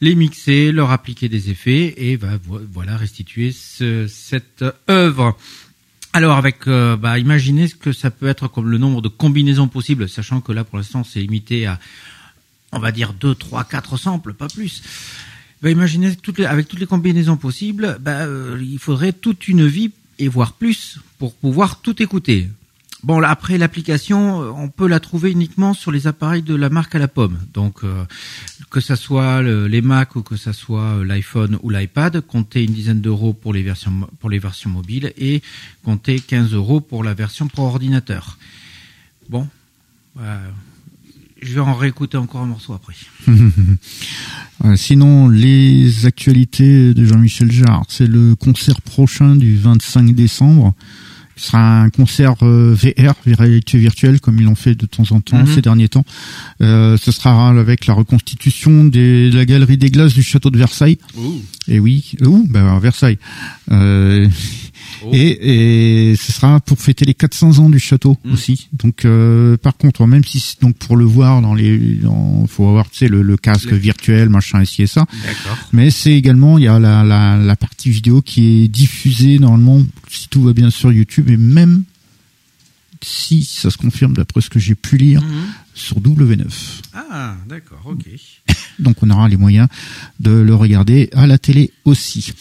les 0.00 0.16
mixer, 0.16 0.72
leur 0.72 0.90
appliquer 0.90 1.28
des 1.28 1.50
effets 1.50 1.94
et 1.96 2.16
va 2.16 2.38
voilà 2.72 2.96
restituer 2.96 3.52
ce, 3.52 4.06
cette 4.08 4.64
œuvre. 4.90 5.36
Alors 6.12 6.36
avec, 6.36 6.66
euh, 6.66 6.96
bah, 6.96 7.18
imaginez 7.18 7.68
ce 7.68 7.74
que 7.74 7.92
ça 7.92 8.10
peut 8.10 8.26
être 8.26 8.48
comme 8.48 8.70
le 8.70 8.78
nombre 8.78 9.02
de 9.02 9.08
combinaisons 9.08 9.68
possibles, 9.68 10.08
sachant 10.08 10.40
que 10.40 10.52
là 10.52 10.64
pour 10.64 10.78
l'instant 10.78 11.04
c'est 11.04 11.20
limité 11.20 11.66
à, 11.66 11.78
on 12.72 12.78
va 12.78 12.92
dire 12.92 13.12
2, 13.12 13.34
3, 13.34 13.64
4 13.64 13.96
samples, 13.96 14.34
pas 14.34 14.48
plus. 14.48 14.82
Bah, 15.62 15.70
imaginez 15.70 16.16
toutes 16.16 16.38
les, 16.38 16.46
avec 16.46 16.68
toutes 16.68 16.80
les 16.80 16.86
combinaisons 16.86 17.36
possibles, 17.36 17.98
bah, 18.00 18.22
euh, 18.22 18.58
il 18.60 18.78
faudrait 18.78 19.12
toute 19.12 19.48
une 19.48 19.66
vie 19.66 19.90
et 20.18 20.28
voire 20.28 20.52
plus 20.52 20.98
pour 21.18 21.34
pouvoir 21.34 21.80
tout 21.80 22.02
écouter. 22.02 22.48
Bon, 23.04 23.22
après 23.22 23.58
l'application, 23.58 24.42
euh, 24.42 24.50
on 24.50 24.68
peut 24.68 24.88
la 24.88 24.98
trouver 24.98 25.30
uniquement 25.30 25.72
sur 25.72 25.92
les 25.92 26.06
appareils 26.06 26.42
de 26.42 26.54
la 26.54 26.68
marque 26.68 26.94
à 26.96 26.98
la 26.98 27.06
pomme. 27.06 27.38
Donc, 27.54 27.84
euh, 27.84 28.04
que 28.70 28.80
ça 28.80 28.96
soit 28.96 29.42
les 29.42 29.82
Mac 29.82 30.16
ou 30.16 30.22
que 30.22 30.36
ça 30.36 30.52
soit 30.52 30.98
euh, 30.98 31.04
l'iPhone 31.04 31.58
ou 31.62 31.70
l'iPad, 31.70 32.20
comptez 32.20 32.64
une 32.64 32.72
dizaine 32.72 33.00
d'euros 33.00 33.32
pour 33.32 33.52
les 33.52 33.62
versions 33.62 34.08
pour 34.18 34.30
les 34.30 34.38
versions 34.38 34.70
mobiles 34.70 35.12
et 35.16 35.42
comptez 35.84 36.18
15 36.18 36.52
euros 36.54 36.80
pour 36.80 37.04
la 37.04 37.14
version 37.14 37.46
pour 37.46 37.64
ordinateur. 37.64 38.36
Bon, 39.28 39.46
je 41.40 41.54
vais 41.54 41.60
en 41.60 41.74
réécouter 41.74 42.16
encore 42.16 42.42
un 42.42 42.46
morceau 42.46 42.74
après. 42.74 42.94
Euh, 44.64 44.74
sinon, 44.74 45.28
les 45.28 46.04
actualités 46.04 46.92
de 46.92 47.04
Jean-Michel 47.04 47.52
Jarre, 47.52 47.84
c'est 47.88 48.08
le 48.08 48.34
concert 48.34 48.82
prochain 48.82 49.36
du 49.36 49.56
25 49.56 50.16
décembre. 50.16 50.74
Ce 51.38 51.46
sera 51.52 51.82
un 51.82 51.88
concert 51.90 52.34
euh, 52.42 52.74
VR, 52.74 53.14
réalité 53.24 53.78
virtuelle, 53.78 54.20
comme 54.20 54.38
ils 54.40 54.44
l'ont 54.44 54.56
fait 54.56 54.74
de 54.74 54.86
temps 54.86 55.04
en 55.12 55.20
temps 55.20 55.38
Mhm. 55.38 55.46
ces 55.54 55.62
derniers 55.62 55.88
temps. 55.88 56.04
Euh, 56.60 56.96
ce 56.96 57.12
sera 57.12 57.48
avec 57.50 57.86
la 57.86 57.94
reconstitution 57.94 58.84
des- 58.84 59.30
de 59.30 59.36
la 59.36 59.44
galerie 59.44 59.78
des 59.78 59.88
glaces 59.90 60.14
du 60.14 60.22
château 60.24 60.50
de 60.50 60.58
Versailles. 60.58 60.98
Et 61.68 61.78
oui, 61.78 62.12
euh, 62.22 62.26
où 62.26 62.46
ben, 62.50 62.78
Versailles. 62.80 63.18
Oh. 65.04 65.10
et, 65.12 66.10
et 66.12 66.16
ce 66.16 66.32
sera 66.32 66.60
pour 66.60 66.78
fêter 66.80 67.04
les 67.04 67.14
400 67.14 67.58
ans 67.58 67.70
du 67.70 67.78
château 67.78 68.16
Mm. 68.24 68.32
aussi. 68.32 68.68
Donc, 68.72 69.04
euh, 69.04 69.56
par 69.56 69.76
contre, 69.76 70.06
même 70.06 70.24
si 70.24 70.56
donc 70.60 70.76
pour 70.76 70.96
le 70.96 71.04
voir 71.04 71.40
dans 71.42 71.54
les, 71.54 71.78
dans, 71.96 72.46
faut 72.46 72.68
avoir 72.68 72.90
tu 72.90 72.98
sais 72.98 73.08
le, 73.08 73.22
le 73.22 73.36
casque 73.36 73.72
virtuel, 73.72 74.28
machin, 74.28 74.62
ici 74.62 74.82
et 74.82 74.86
ça. 74.86 75.06
D'accord. 75.24 75.58
Mais 75.72 75.90
c'est 75.90 76.12
également 76.14 76.58
il 76.58 76.64
y 76.64 76.68
a 76.68 76.78
la, 76.78 77.04
la, 77.04 77.36
la 77.36 77.56
partie 77.56 77.90
vidéo 77.90 78.22
qui 78.22 78.64
est 78.64 78.68
diffusée 78.68 79.38
normalement 79.38 79.82
si 80.08 80.28
tout 80.28 80.42
va 80.42 80.52
bien 80.52 80.70
sur 80.70 80.92
YouTube 80.92 81.28
et 81.30 81.36
même 81.36 81.84
si 83.00 83.44
ça 83.44 83.70
se 83.70 83.76
confirme 83.76 84.14
d'après 84.14 84.40
ce 84.40 84.50
que 84.50 84.58
j'ai 84.58 84.74
pu 84.74 84.96
lire 84.96 85.22
Mhm. 85.22 85.28
sur 85.74 86.00
W9. 86.00 86.46
Ah, 86.94 87.36
d'accord, 87.48 87.82
ok. 87.86 88.04
Donc 88.80 88.96
on 89.02 89.10
aura 89.10 89.28
les 89.28 89.36
moyens 89.36 89.68
de 90.18 90.30
le 90.30 90.54
regarder 90.54 91.08
à 91.14 91.26
la 91.26 91.38
télé 91.38 91.70
aussi. 91.84 92.32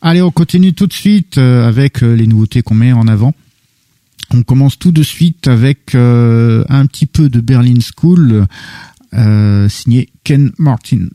Allez, 0.00 0.22
on 0.22 0.30
continue 0.30 0.72
tout 0.72 0.86
de 0.86 0.92
suite 0.92 1.38
euh, 1.38 1.66
avec 1.66 2.02
euh, 2.02 2.14
les 2.14 2.26
nouveautés 2.26 2.62
qu'on 2.62 2.74
met 2.74 2.92
en 2.92 3.06
avant. 3.06 3.34
On 4.32 4.42
commence 4.42 4.78
tout 4.78 4.92
de 4.92 5.02
suite 5.02 5.48
avec 5.48 5.94
euh, 5.94 6.64
un 6.68 6.86
petit 6.86 7.06
peu 7.06 7.28
de 7.28 7.40
Berlin 7.40 7.78
School, 7.80 8.46
signé 9.68 10.08
Ken 10.22 10.52
Martin. 10.56 11.08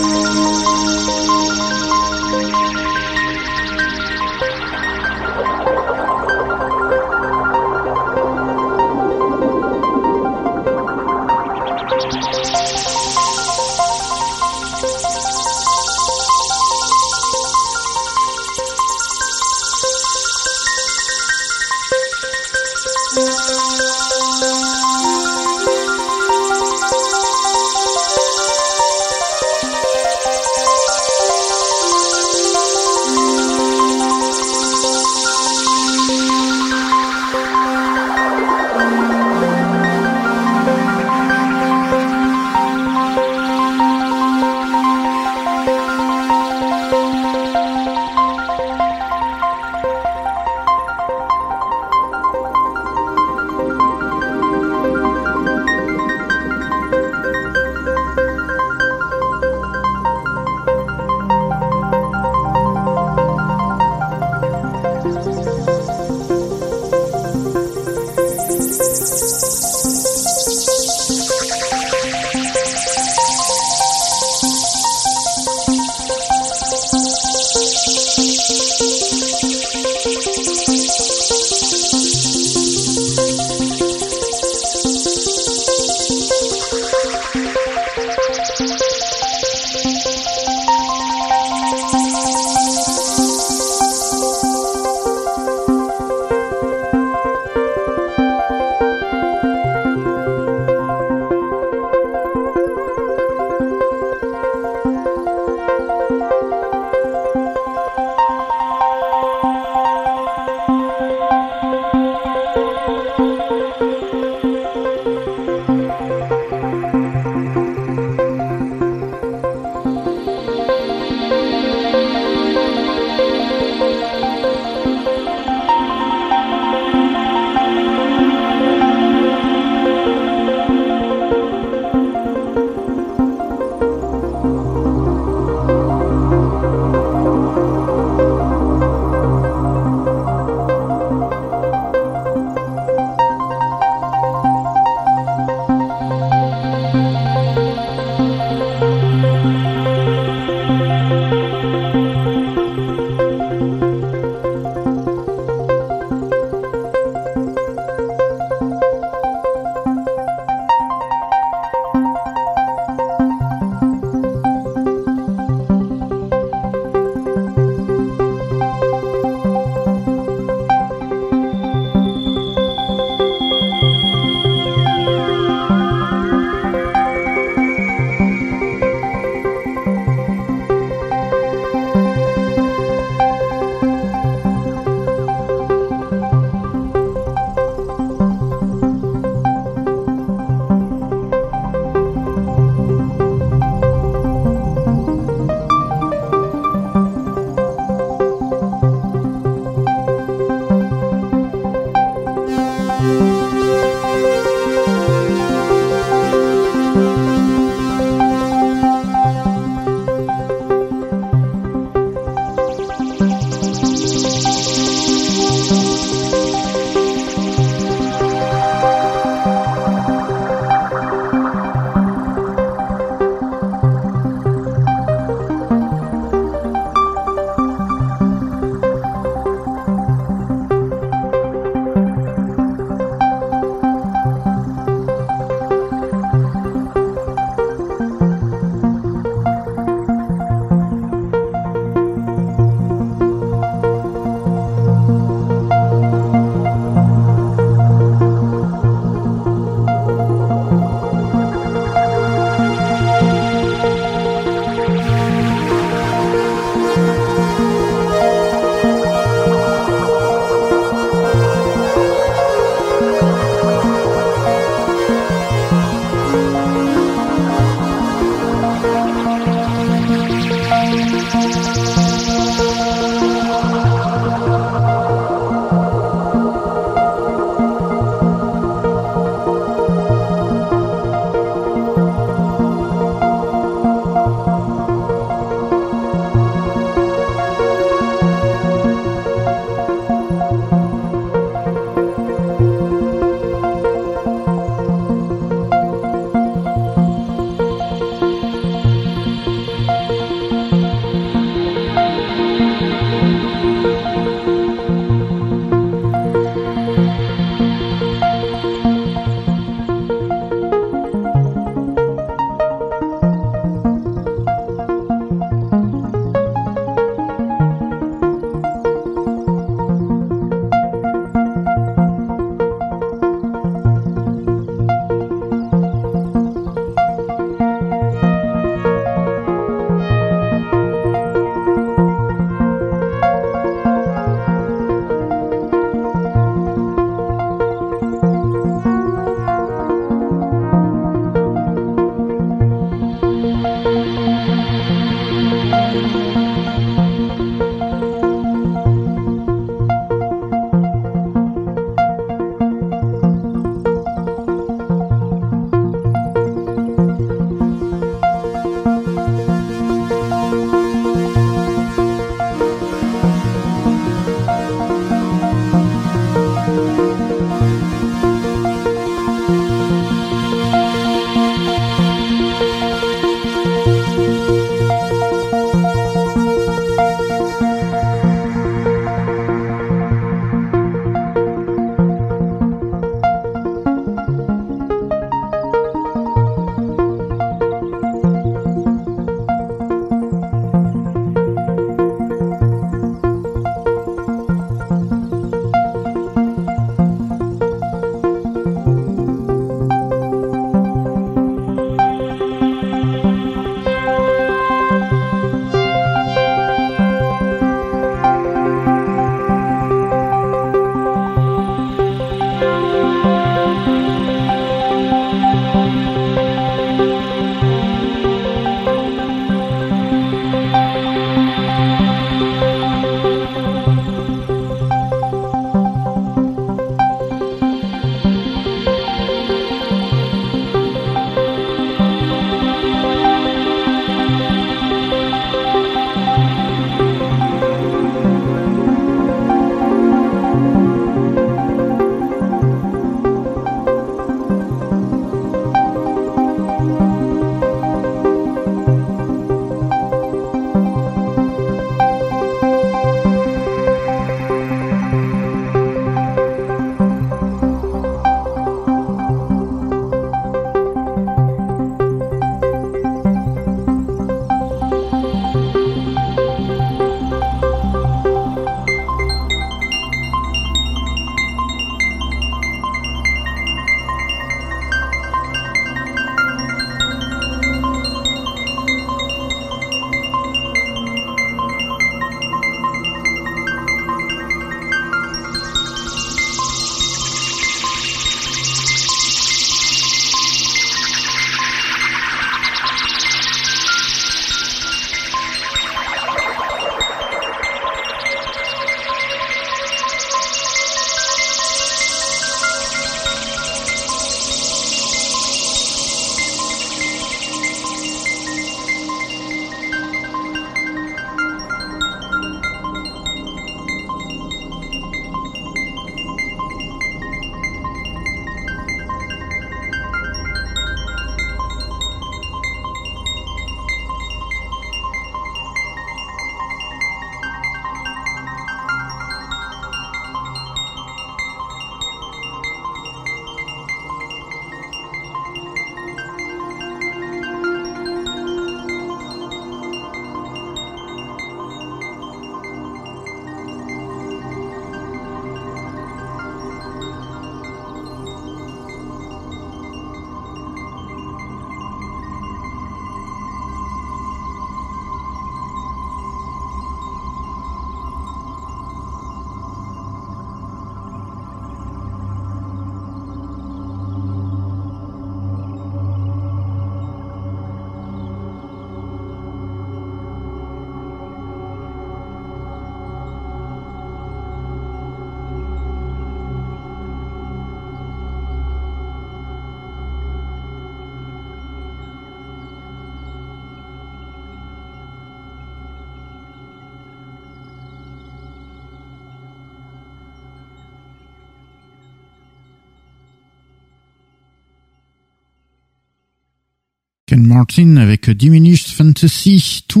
Martin 597.62 597.96
avec 597.96 598.28
Diminished 598.28 598.88
Fantasy 598.88 599.84
2, 599.94 600.00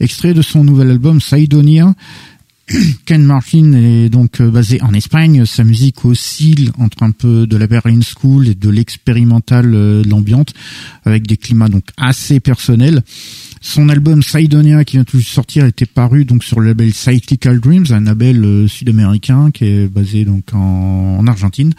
extrait 0.00 0.34
de 0.34 0.42
son 0.42 0.64
nouvel 0.64 0.90
album 0.90 1.18
Sidonia. 1.18 1.94
Ken 3.06 3.24
Martin 3.24 3.72
est 3.72 4.10
donc 4.10 4.42
euh, 4.42 4.50
basé 4.50 4.82
en 4.82 4.92
Espagne. 4.92 5.46
Sa 5.46 5.64
musique 5.64 6.04
oscille 6.04 6.72
entre 6.78 7.02
un 7.02 7.10
peu 7.10 7.46
de 7.46 7.56
la 7.56 7.66
Berlin 7.66 8.00
School 8.02 8.48
et 8.48 8.54
de 8.54 8.68
l'expérimental 8.68 9.74
euh, 9.74 10.02
de 10.02 10.10
l'ambiante, 10.10 10.52
avec 11.06 11.26
des 11.26 11.38
climats 11.38 11.70
donc 11.70 11.84
assez 11.96 12.38
personnels. 12.38 13.02
Son 13.62 13.88
album 13.88 14.22
Sidonia 14.22 14.84
qui 14.84 14.96
vient 14.96 15.04
tout 15.04 15.16
juste 15.16 15.30
sortir 15.30 15.64
était 15.64 15.86
paru 15.86 16.26
donc 16.26 16.44
sur 16.44 16.60
le 16.60 16.66
label 16.66 16.92
Cyclical 16.92 17.60
Dreams, 17.60 17.86
un 17.92 18.00
label 18.00 18.44
euh, 18.44 18.68
sud-américain 18.68 19.50
qui 19.52 19.64
est 19.64 19.88
basé 19.88 20.26
donc 20.26 20.52
en, 20.52 21.26
Argentine 21.26 21.72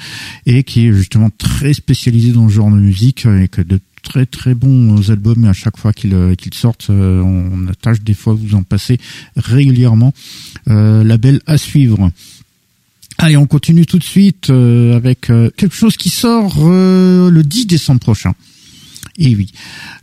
et 0.48 0.64
qui 0.64 0.88
est 0.88 0.94
justement 0.94 1.30
très 1.30 1.73
spécialisé 1.73 2.32
dans 2.32 2.45
le 2.45 2.49
genre 2.49 2.72
de 2.72 2.77
musique 2.77 3.27
avec 3.27 3.60
de 3.60 3.80
très 4.06 4.26
très 4.26 4.53
bons 4.53 5.11
albums 5.11 5.45
à 5.45 5.53
chaque 5.53 5.77
fois 5.77 5.91
qu'ils 5.91 6.53
sortent. 6.53 6.90
on 6.90 7.68
attache 7.68 8.02
des 8.02 8.14
fois 8.14 8.34
vous 8.34 8.56
en 8.56 8.64
passez 8.64 8.99
régulièrement. 9.36 10.14
Euh, 10.68 11.03
label 11.03 11.41
à 11.45 11.57
suivre. 11.57 12.11
Allez, 13.18 13.38
on 13.38 13.45
continue 13.45 13.86
tout 13.86 13.99
de 13.99 14.03
suite 14.03 14.49
euh, 14.49 14.95
avec 14.95 15.30
euh, 15.30 15.49
quelque 15.56 15.76
chose 15.76 15.95
qui 15.95 16.10
sort 16.10 16.56
le 16.60 17.41
10 17.41 17.68
décembre 17.68 17.99
prochain. 17.99 18.34
Et 19.18 19.34
oui, 19.34 19.52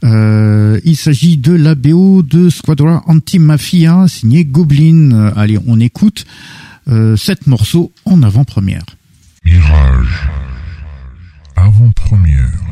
il 0.03 0.97
s'agit 0.97 1.37
de 1.37 1.53
la 1.53 1.74
BO 1.74 2.23
de 2.23 2.49
Squadra 2.49 3.03
Anti-Mafia, 3.07 4.07
signé 4.09 4.45
Goblin. 4.45 5.33
Allez, 5.37 5.59
on 5.66 5.79
écoute 5.81 6.24
sept 7.16 7.47
morceaux 7.47 7.93
en 8.07 8.23
avant-première. 8.23 8.87
Mirage, 9.45 10.31
avant-première. 11.57 12.62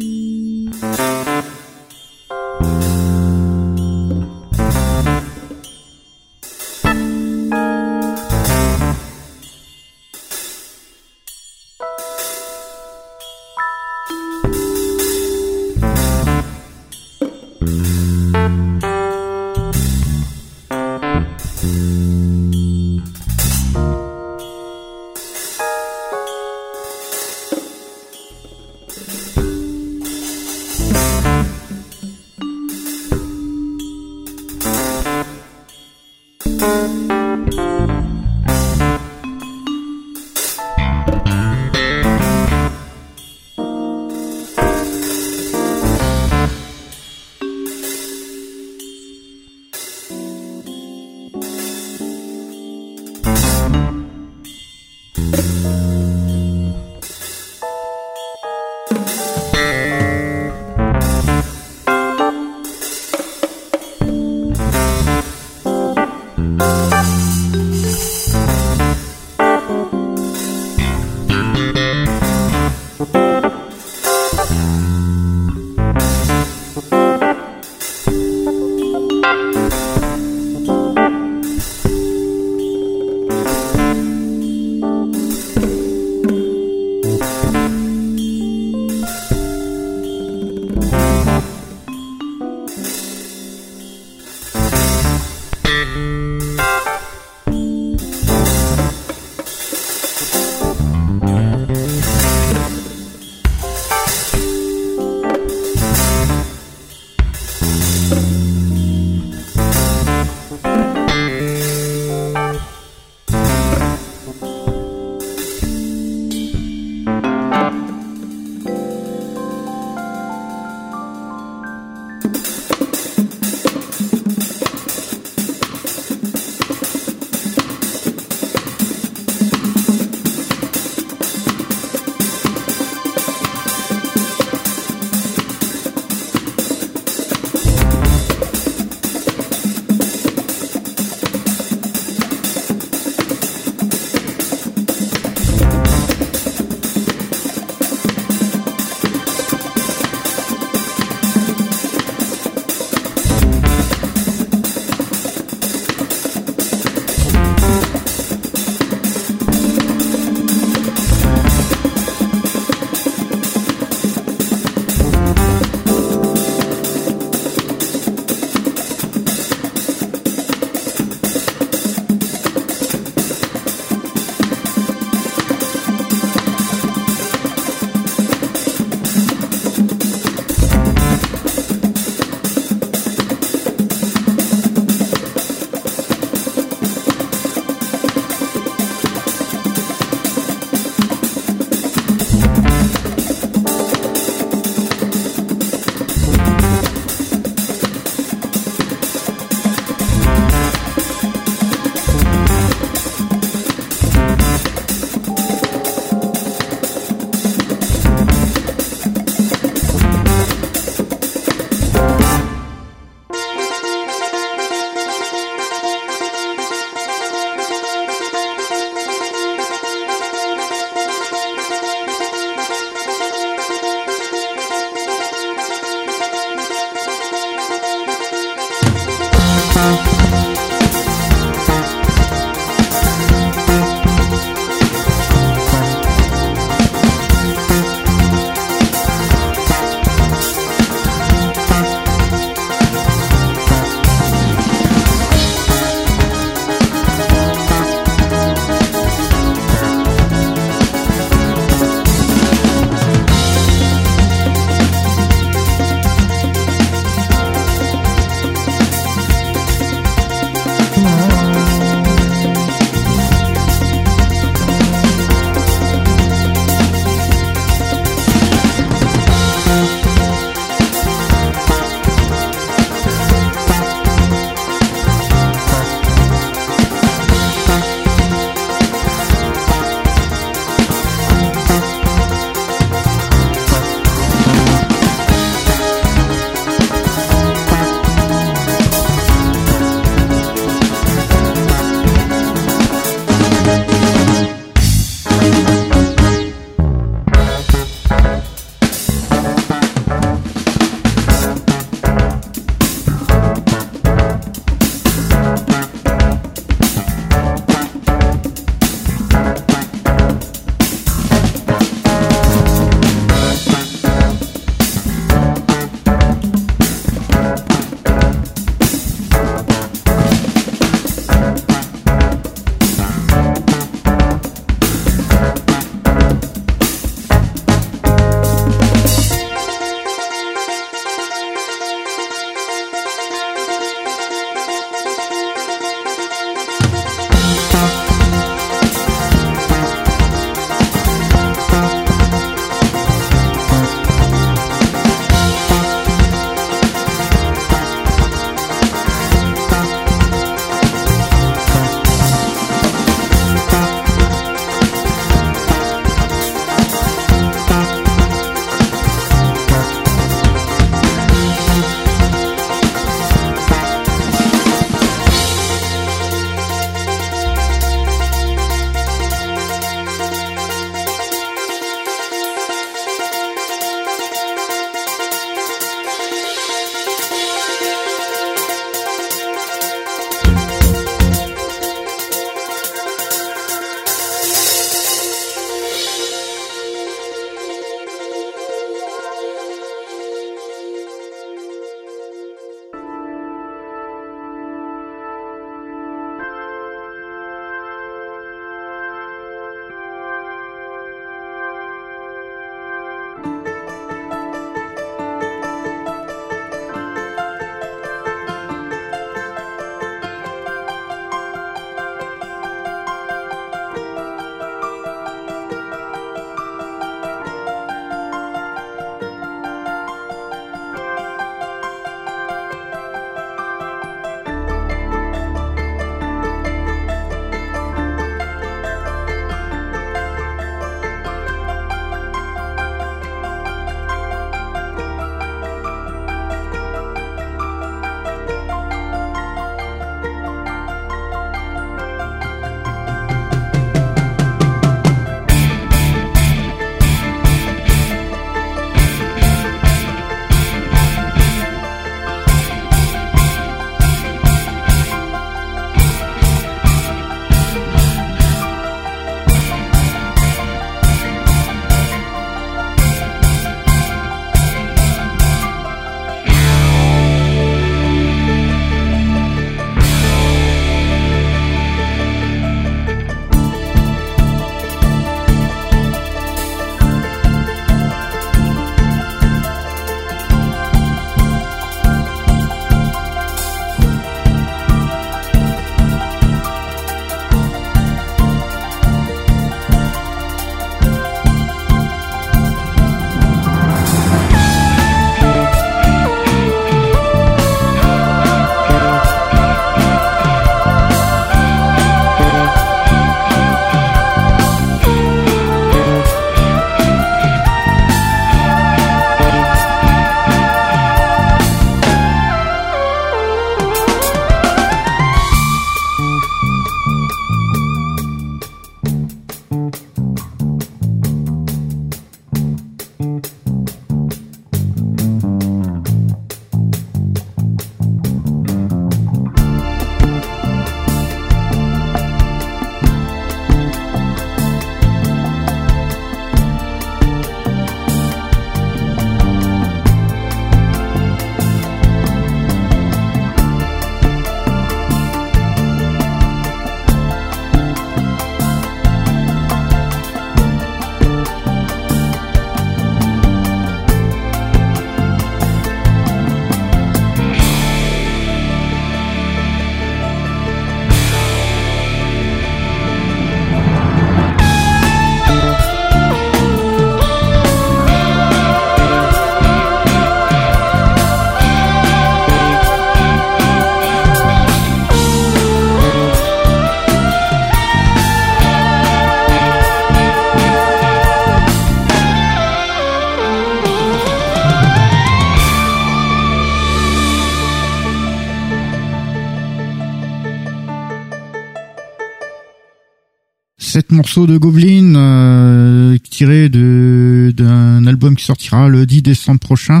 Sept 594.16 594.24
morceaux 594.24 594.46
de 594.46 594.56
Goblin 594.56 595.14
euh, 595.14 596.16
tirés 596.30 596.68
de 596.68 597.52
d'un 597.54 598.06
album 598.06 598.34
qui 598.34 598.44
sortira 598.44 598.88
le 598.88 599.04
10 599.04 599.22
décembre 599.22 599.60
prochain. 599.60 600.00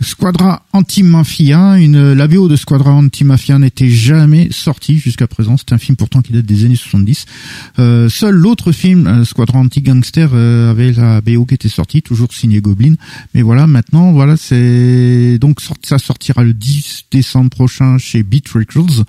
Squadra 0.00 0.62
Anti-Mafia, 0.72 1.78
une 1.78 2.12
la 2.12 2.28
BO 2.28 2.48
de 2.48 2.56
Squadra 2.56 2.92
Anti-Mafia 2.92 3.58
n'était 3.58 3.88
jamais 3.88 4.48
sortie 4.50 4.98
jusqu'à 4.98 5.26
présent. 5.26 5.56
C'est 5.56 5.72
un 5.72 5.78
film 5.78 5.96
pourtant 5.96 6.20
qui 6.20 6.32
date 6.32 6.44
des 6.44 6.64
années 6.66 6.76
70. 6.76 7.26
Euh, 7.78 8.08
seul 8.08 8.34
l'autre 8.34 8.72
film 8.72 9.06
euh, 9.06 9.24
Squadra 9.24 9.58
Anti-Gangster 9.60 10.30
euh, 10.34 10.70
avait 10.70 10.92
la 10.92 11.20
BO 11.20 11.46
qui 11.46 11.54
était 11.54 11.68
sortie, 11.68 12.02
toujours 12.02 12.32
signé 12.32 12.60
Goblin. 12.60 12.94
Mais 13.34 13.42
voilà, 13.42 13.66
maintenant 13.66 14.12
voilà, 14.12 14.36
c'est 14.36 15.38
donc 15.38 15.58
ça 15.82 15.98
sortira 15.98 16.44
le 16.44 16.52
10 16.52 17.06
décembre 17.10 17.50
prochain 17.50 17.98
chez 17.98 18.22
Beat 18.22 18.48
Records. 18.50 19.04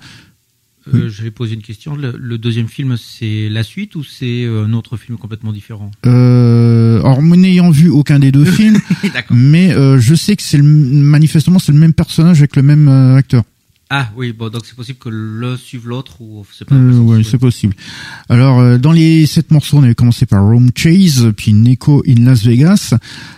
Euh, 0.88 1.08
je 1.08 1.22
vais 1.22 1.30
poser 1.30 1.54
une 1.54 1.62
question. 1.62 1.94
Le, 1.96 2.38
deuxième 2.38 2.68
film, 2.68 2.96
c'est 2.96 3.48
la 3.48 3.62
suite 3.62 3.94
ou 3.96 4.04
c'est 4.04 4.44
euh, 4.44 4.64
un 4.64 4.72
autre 4.72 4.96
film 4.96 5.18
complètement 5.18 5.52
différent? 5.52 5.90
Euh, 6.06 7.00
Alors, 7.00 7.22
n'ayant 7.22 7.70
vu 7.70 7.88
aucun 7.88 8.18
des 8.18 8.32
deux 8.32 8.44
films, 8.50 8.78
mais 9.30 9.72
euh, 9.72 9.98
je 9.98 10.14
sais 10.14 10.36
que 10.36 10.42
c'est 10.42 10.60
manifestement 10.62 11.58
c'est 11.58 11.72
le 11.72 11.78
même 11.78 11.92
personnage 11.92 12.38
avec 12.38 12.56
le 12.56 12.62
même 12.62 12.88
acteur. 12.88 13.44
Ah 13.92 14.08
oui, 14.14 14.32
bon 14.32 14.50
donc 14.50 14.62
c'est 14.66 14.76
possible 14.76 15.00
que 15.00 15.08
l'un 15.08 15.56
suive 15.56 15.88
l'autre 15.88 16.20
ou 16.20 16.46
c'est 16.56 16.64
pas 16.64 16.76
euh, 16.76 16.92
Oui, 16.92 17.26
c'est 17.28 17.38
possible. 17.38 17.74
Alors 18.28 18.60
euh, 18.60 18.78
dans 18.78 18.92
les 18.92 19.26
sept 19.26 19.50
morceaux, 19.50 19.78
on 19.78 19.82
avait 19.82 19.96
commencé 19.96 20.26
par 20.26 20.44
Rome 20.44 20.70
Chase, 20.76 21.32
puis 21.36 21.52
Nico 21.52 22.00
in 22.06 22.24
Las 22.24 22.44
Vegas, 22.44 22.94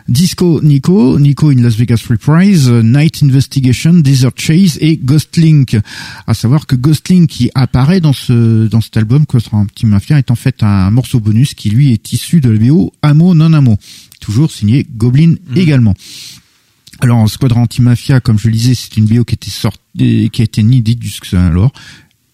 Disco 0.08 0.60
Nico, 0.60 1.18
Nico 1.18 1.48
in 1.48 1.62
Las 1.62 1.76
Vegas 1.76 2.02
Reprise, 2.06 2.68
Night 2.68 3.22
Investigation, 3.22 3.94
Desert 3.94 4.32
Chase 4.36 4.76
et 4.82 4.98
Ghost 4.98 5.38
Link. 5.38 5.78
À 6.26 6.34
savoir 6.34 6.66
que 6.66 6.76
Ghost 6.76 7.08
Link 7.08 7.30
qui 7.30 7.50
apparaît 7.54 8.00
dans 8.00 8.12
ce 8.12 8.66
dans 8.68 8.82
cet 8.82 8.98
album, 8.98 9.24
sera 9.38 9.56
un 9.56 9.64
petit 9.64 9.86
mafia, 9.86 10.18
est 10.18 10.30
en 10.30 10.36
fait 10.36 10.62
un 10.62 10.90
morceau 10.90 11.18
bonus 11.18 11.54
qui 11.54 11.70
lui 11.70 11.92
est 11.92 12.12
issu 12.12 12.42
de 12.42 12.50
la 12.50 12.58
BO 12.58 12.92
Amo 13.00 13.34
non 13.34 13.54
Amo, 13.54 13.78
toujours 14.20 14.52
signé 14.52 14.86
Goblin 14.98 15.30
mmh. 15.30 15.56
également. 15.56 15.94
Alors, 17.02 17.28
Squadron 17.28 17.62
Anti-Mafia, 17.62 18.20
comme 18.20 18.38
je 18.38 18.46
le 18.46 18.52
disais, 18.52 18.76
c'est 18.76 18.96
une 18.96 19.06
bio 19.06 19.24
qui 19.24 19.34
était 19.34 19.50
sortie, 19.50 20.30
qui 20.32 20.40
a 20.40 20.44
été 20.44 20.60
inédite 20.60 21.02
jusqu'alors, 21.02 21.72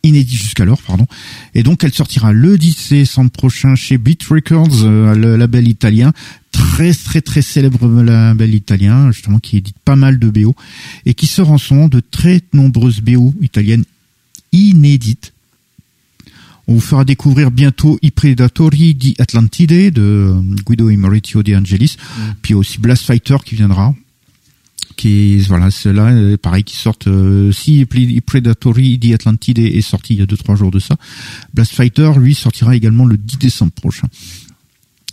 inédite 0.02 0.38
jusqu'alors, 0.38 0.82
pardon. 0.82 1.06
Et 1.55 1.62
donc, 1.62 1.84
elle 1.84 1.94
sortira 1.94 2.34
le 2.34 2.58
10 2.58 2.90
décembre 2.90 3.30
prochain 3.30 3.74
chez 3.76 3.97
Beat 3.97 4.22
Records, 4.24 4.84
euh, 4.84 5.14
le 5.14 5.38
label 5.38 5.66
italien, 5.68 6.12
très 6.52 6.92
très 6.92 7.22
très 7.22 7.40
célèbre 7.40 7.88
label 8.02 8.55
italien, 8.55 9.10
justement, 9.10 9.38
qui 9.38 9.56
édite 9.56 9.78
pas 9.86 9.97
mal 9.97 10.18
de 10.18 10.28
BO 10.28 10.55
et 11.06 11.14
qui 11.14 11.26
sort 11.26 11.50
en 11.50 11.56
son 11.56 11.88
de 11.88 12.00
très 12.00 12.42
nombreuses 12.52 13.00
BO 13.00 13.32
italiennes 13.40 13.84
inédites. 14.52 15.32
On 16.66 16.74
vous 16.74 16.80
fera 16.80 17.06
découvrir 17.06 17.50
bientôt 17.50 17.98
I 18.02 18.10
Predatori 18.10 18.94
di 18.94 19.14
Atlantide 19.18 19.94
de 19.94 20.34
Guido 20.66 20.90
et 20.90 20.98
Maurizio 20.98 21.42
De 21.42 21.56
Angelis, 21.56 21.97
mm. 21.97 22.22
puis 22.42 22.52
aussi 22.52 22.78
Blast 22.78 23.06
Fighter 23.06 23.38
qui 23.42 23.55
viendra 23.55 23.94
qui 24.97 25.39
voilà 25.40 25.70
ceux-là 25.70 26.07
euh, 26.12 26.36
pareil 26.36 26.65
qui 26.65 26.76
sortent 26.76 27.07
euh, 27.07 27.52
si 27.52 27.86
Predatory 27.86 28.98
The 28.98 29.15
Atlantide 29.15 29.58
est 29.60 29.81
sorti 29.81 30.15
il 30.15 30.20
y 30.20 30.23
a 30.23 30.26
deux 30.26 30.36
trois 30.36 30.57
jours 30.57 30.70
de 30.70 30.78
ça 30.78 30.97
Blast 31.55 31.73
Fighter 31.73 32.12
lui 32.18 32.34
sortira 32.34 32.74
également 32.74 33.05
le 33.05 33.16
10 33.16 33.39
décembre 33.39 33.73
prochain 33.73 34.08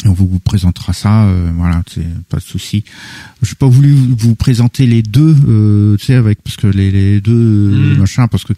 on 0.04 0.14
vous, 0.14 0.40
présentera 0.40 0.94
ça, 0.94 1.26
euh, 1.26 1.52
voilà, 1.56 1.82
c'est 1.88 2.06
pas 2.30 2.38
de 2.38 2.44
souci. 2.44 2.84
Je 3.42 3.52
n'ai 3.52 3.56
pas 3.56 3.68
voulu 3.68 3.92
vous 3.92 4.36
présenter 4.36 4.86
les 4.86 5.02
deux, 5.02 5.36
euh, 5.48 5.98
tu 5.98 6.06
sais, 6.06 6.16
avec 6.16 6.42
parce 6.44 6.58
que 6.58 6.68
les, 6.68 6.92
les 6.92 7.22
deux 7.22 7.34
mm. 7.34 7.98
machins, 7.98 8.28
parce 8.30 8.44
que 8.44 8.54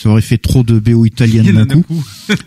ça 0.00 0.08
aurait 0.08 0.22
fait 0.22 0.38
trop 0.38 0.62
de 0.62 0.78
BO 0.78 1.04
italienne 1.04 1.52
d'un 1.52 1.82
coup. 1.82 2.02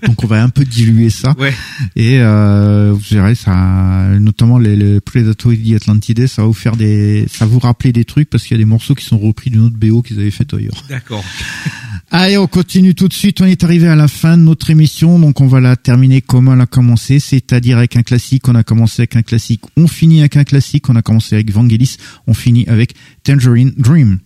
Donc 0.07 0.23
on 0.23 0.27
va 0.27 0.41
un 0.41 0.49
peu 0.49 0.65
diluer 0.65 1.11
ça. 1.11 1.35
Ouais. 1.37 1.53
Et 1.95 2.17
euh, 2.19 2.93
vous 2.93 3.15
verrez, 3.15 3.35
ça, 3.35 4.07
notamment 4.19 4.57
les, 4.57 4.75
les 4.75 4.99
Predatory 4.99 5.75
Atlantide, 5.75 6.25
ça 6.25 6.41
va 6.41 6.47
vous 6.47 6.53
faire 6.53 6.75
des, 6.75 7.27
ça 7.29 7.45
va 7.45 7.51
vous 7.51 7.59
rappeler 7.59 7.93
des 7.93 8.05
trucs 8.05 8.27
parce 8.27 8.43
qu'il 8.43 8.57
y 8.57 8.59
a 8.59 8.63
des 8.63 8.69
morceaux 8.69 8.95
qui 8.95 9.05
sont 9.05 9.19
repris 9.19 9.51
d'une 9.51 9.61
autre 9.61 9.75
BO 9.75 10.01
qu'ils 10.01 10.19
avaient 10.19 10.31
fait 10.31 10.51
ailleurs. 10.51 10.83
D'accord. 10.89 11.23
Allez, 12.11 12.39
on 12.39 12.47
continue 12.47 12.95
tout 12.95 13.07
de 13.07 13.13
suite. 13.13 13.39
On 13.41 13.45
est 13.45 13.63
arrivé 13.63 13.87
à 13.87 13.95
la 13.95 14.07
fin 14.07 14.35
de 14.35 14.43
notre 14.43 14.71
émission, 14.71 15.19
donc 15.19 15.39
on 15.39 15.47
va 15.47 15.59
la 15.59 15.75
terminer 15.75 16.21
comme 16.21 16.47
on 16.47 16.59
a 16.59 16.65
commencé, 16.65 17.19
c'est-à-dire 17.19 17.77
avec 17.77 17.95
un 17.95 18.03
classique. 18.03 18.47
On 18.47 18.55
a 18.55 18.63
commencé 18.63 19.01
avec 19.01 19.15
un 19.15 19.21
classique, 19.21 19.61
on 19.77 19.87
finit 19.87 20.21
avec 20.21 20.37
un 20.37 20.43
classique. 20.43 20.89
On 20.89 20.95
a 20.95 21.03
commencé 21.03 21.35
avec 21.35 21.51
Vangelis, 21.51 21.97
on 22.25 22.33
finit 22.33 22.67
avec 22.67 22.95
Tangerine 23.23 23.73
Dream. 23.77 24.19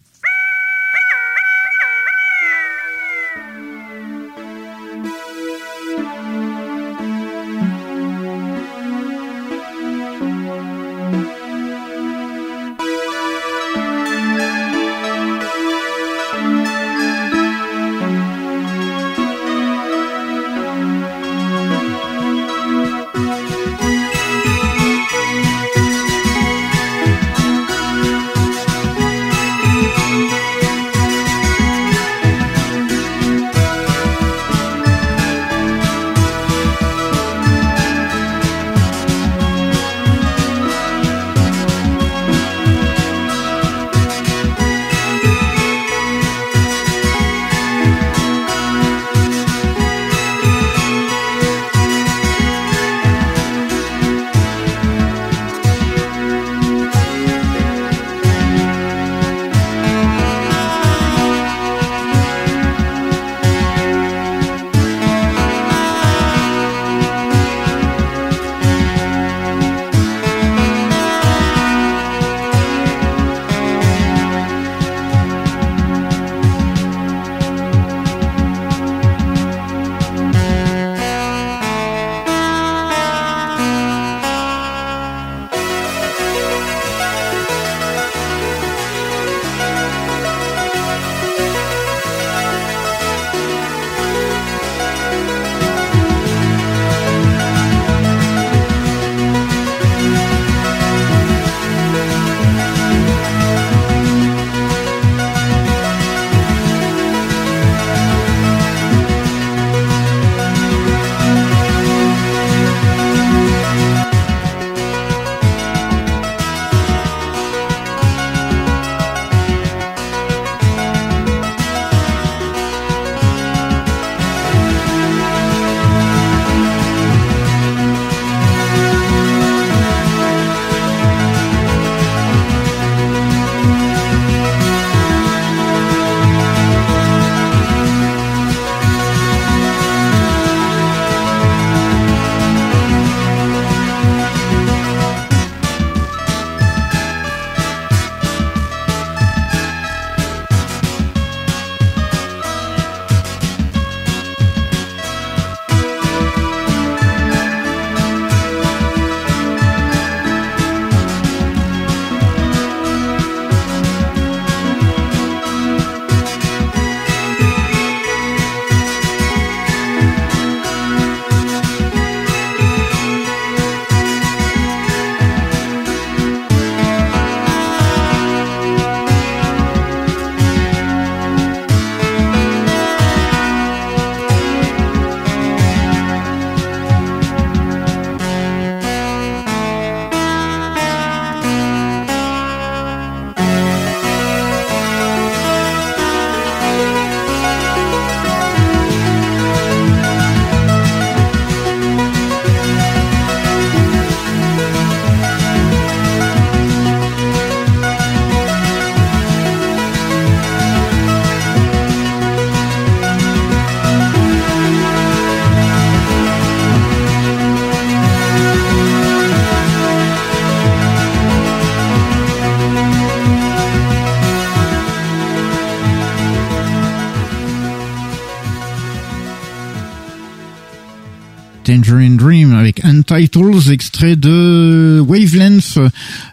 Tangerine 231.77 232.17
Dream 232.17 232.55
avec 232.55 232.83
Untitled, 232.83 233.69
extrait 233.69 234.15
de 234.15 234.99
Wavelength, 235.05 235.77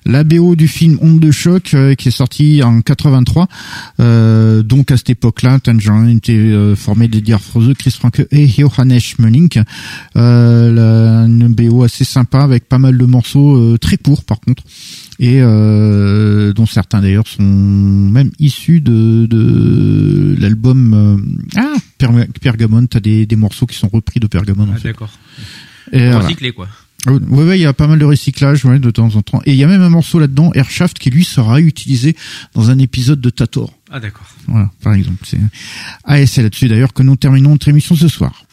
la 0.06 0.24
BO 0.24 0.56
du 0.56 0.68
film 0.68 0.98
Onde 1.02 1.20
de 1.20 1.30
choc 1.30 1.74
euh, 1.74 1.94
qui 1.94 2.08
est 2.08 2.12
sorti 2.12 2.62
en 2.62 2.80
83. 2.80 3.48
Euh, 4.00 4.62
donc 4.62 4.90
à 4.90 4.96
cette 4.96 5.10
époque-là, 5.10 5.58
Tangerine 5.58 6.16
était 6.16 6.32
euh, 6.32 6.74
formé 6.74 7.08
de 7.08 7.20
Diar 7.20 7.42
Froze, 7.42 7.74
Chris 7.78 7.90
Franke 7.90 8.26
et 8.30 8.48
Johannes 8.48 8.98
Schmeling. 8.98 9.62
Euh, 10.16 11.26
une 11.26 11.48
BO 11.48 11.82
assez 11.82 12.04
sympa 12.04 12.40
avec 12.40 12.66
pas 12.66 12.78
mal 12.78 12.96
de 12.96 13.04
morceaux 13.04 13.76
très 13.76 13.98
courts 13.98 14.24
par 14.24 14.40
contre 14.40 14.62
et 15.20 15.40
dont 15.40 16.66
certains 16.66 17.00
d'ailleurs 17.00 17.28
sont 17.28 17.42
même 17.42 18.30
issus 18.40 18.80
de, 18.80 20.36
l'album 20.38 21.22
Pergamon 22.40 22.86
t'as 22.86 23.00
des, 23.00 23.26
des 23.26 23.36
morceaux 23.36 23.66
qui 23.66 23.76
sont 23.76 23.88
repris 23.88 24.20
de 24.20 24.26
Pergamon 24.26 24.68
ah, 24.74 24.78
d'accord 24.82 25.10
recyclé 25.92 26.52
quoi 26.52 26.68
Ouais, 27.06 27.44
ouais, 27.44 27.58
il 27.58 27.62
y 27.62 27.66
a 27.66 27.74
pas 27.74 27.86
mal 27.86 27.98
de 27.98 28.04
recyclage, 28.04 28.64
ouais, 28.64 28.78
de 28.78 28.90
temps 28.90 29.14
en 29.14 29.22
temps. 29.22 29.42
Et 29.44 29.52
il 29.52 29.58
y 29.58 29.64
a 29.64 29.66
même 29.66 29.82
un 29.82 29.90
morceau 29.90 30.18
là-dedans, 30.18 30.52
Airshaft, 30.54 30.98
qui 30.98 31.10
lui 31.10 31.24
sera 31.24 31.60
utilisé 31.60 32.16
dans 32.54 32.70
un 32.70 32.78
épisode 32.78 33.20
de 33.20 33.28
Tator. 33.28 33.74
Ah 33.90 34.00
d'accord. 34.00 34.26
Voilà, 34.46 34.70
par 34.82 34.94
exemple. 34.94 35.18
C'est... 35.24 35.38
Ah, 36.04 36.18
et 36.18 36.26
c'est 36.26 36.42
là-dessus 36.42 36.68
d'ailleurs 36.68 36.94
que 36.94 37.02
nous 37.02 37.16
terminons 37.16 37.50
notre 37.50 37.68
émission 37.68 37.94
ce 37.94 38.08
soir. 38.08 38.44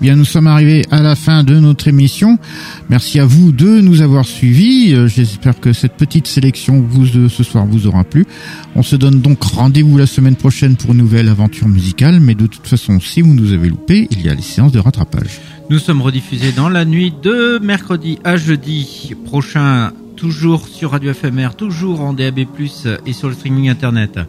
Bien, 0.00 0.14
nous 0.14 0.24
sommes 0.24 0.46
arrivés 0.46 0.84
à 0.92 1.02
la 1.02 1.16
fin 1.16 1.42
de 1.42 1.58
notre 1.58 1.88
émission. 1.88 2.38
Merci 2.88 3.18
à 3.18 3.24
vous 3.24 3.50
de 3.50 3.80
nous 3.80 4.00
avoir 4.00 4.24
suivis. 4.26 4.94
Euh, 4.94 5.08
j'espère 5.08 5.58
que 5.58 5.72
cette 5.72 5.94
petite 5.94 6.28
sélection 6.28 6.80
vous 6.88 7.08
de 7.08 7.26
ce 7.26 7.42
soir 7.42 7.66
vous 7.66 7.88
aura 7.88 8.04
plu. 8.04 8.24
On 8.76 8.84
se 8.84 8.94
donne 8.94 9.20
donc 9.20 9.42
rendez-vous 9.42 9.98
la 9.98 10.06
semaine 10.06 10.36
prochaine 10.36 10.76
pour 10.76 10.92
une 10.92 10.98
nouvelle 10.98 11.28
aventure 11.28 11.66
musicale. 11.66 12.20
Mais 12.20 12.36
de 12.36 12.46
toute 12.46 12.68
façon, 12.68 13.00
si 13.00 13.22
vous 13.22 13.34
nous 13.34 13.52
avez 13.52 13.68
loupé, 13.68 14.06
il 14.12 14.24
y 14.24 14.28
a 14.28 14.34
les 14.34 14.42
séances 14.42 14.70
de 14.70 14.78
rattrapage. 14.78 15.40
Nous 15.68 15.80
sommes 15.80 16.00
rediffusés 16.00 16.52
dans 16.52 16.68
la 16.68 16.84
nuit 16.84 17.12
de 17.20 17.58
mercredi 17.60 18.20
à 18.22 18.36
jeudi 18.36 19.14
prochain, 19.24 19.90
toujours 20.14 20.68
sur 20.68 20.92
Radio 20.92 21.12
FMR, 21.12 21.56
toujours 21.56 22.02
en 22.02 22.12
DAB+, 22.12 22.46
et 23.04 23.12
sur 23.12 23.28
le 23.28 23.34
streaming 23.34 23.68
internet. 23.68 24.20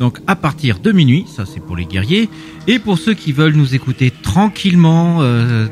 Donc 0.00 0.18
à 0.26 0.34
partir 0.34 0.80
de 0.80 0.90
minuit, 0.92 1.26
ça 1.28 1.44
c'est 1.44 1.60
pour 1.60 1.76
les 1.76 1.84
guerriers, 1.84 2.30
et 2.66 2.78
pour 2.78 2.96
ceux 2.98 3.12
qui 3.12 3.32
veulent 3.32 3.52
nous 3.52 3.74
écouter 3.74 4.10
tranquillement 4.10 5.18
euh, 5.20 5.66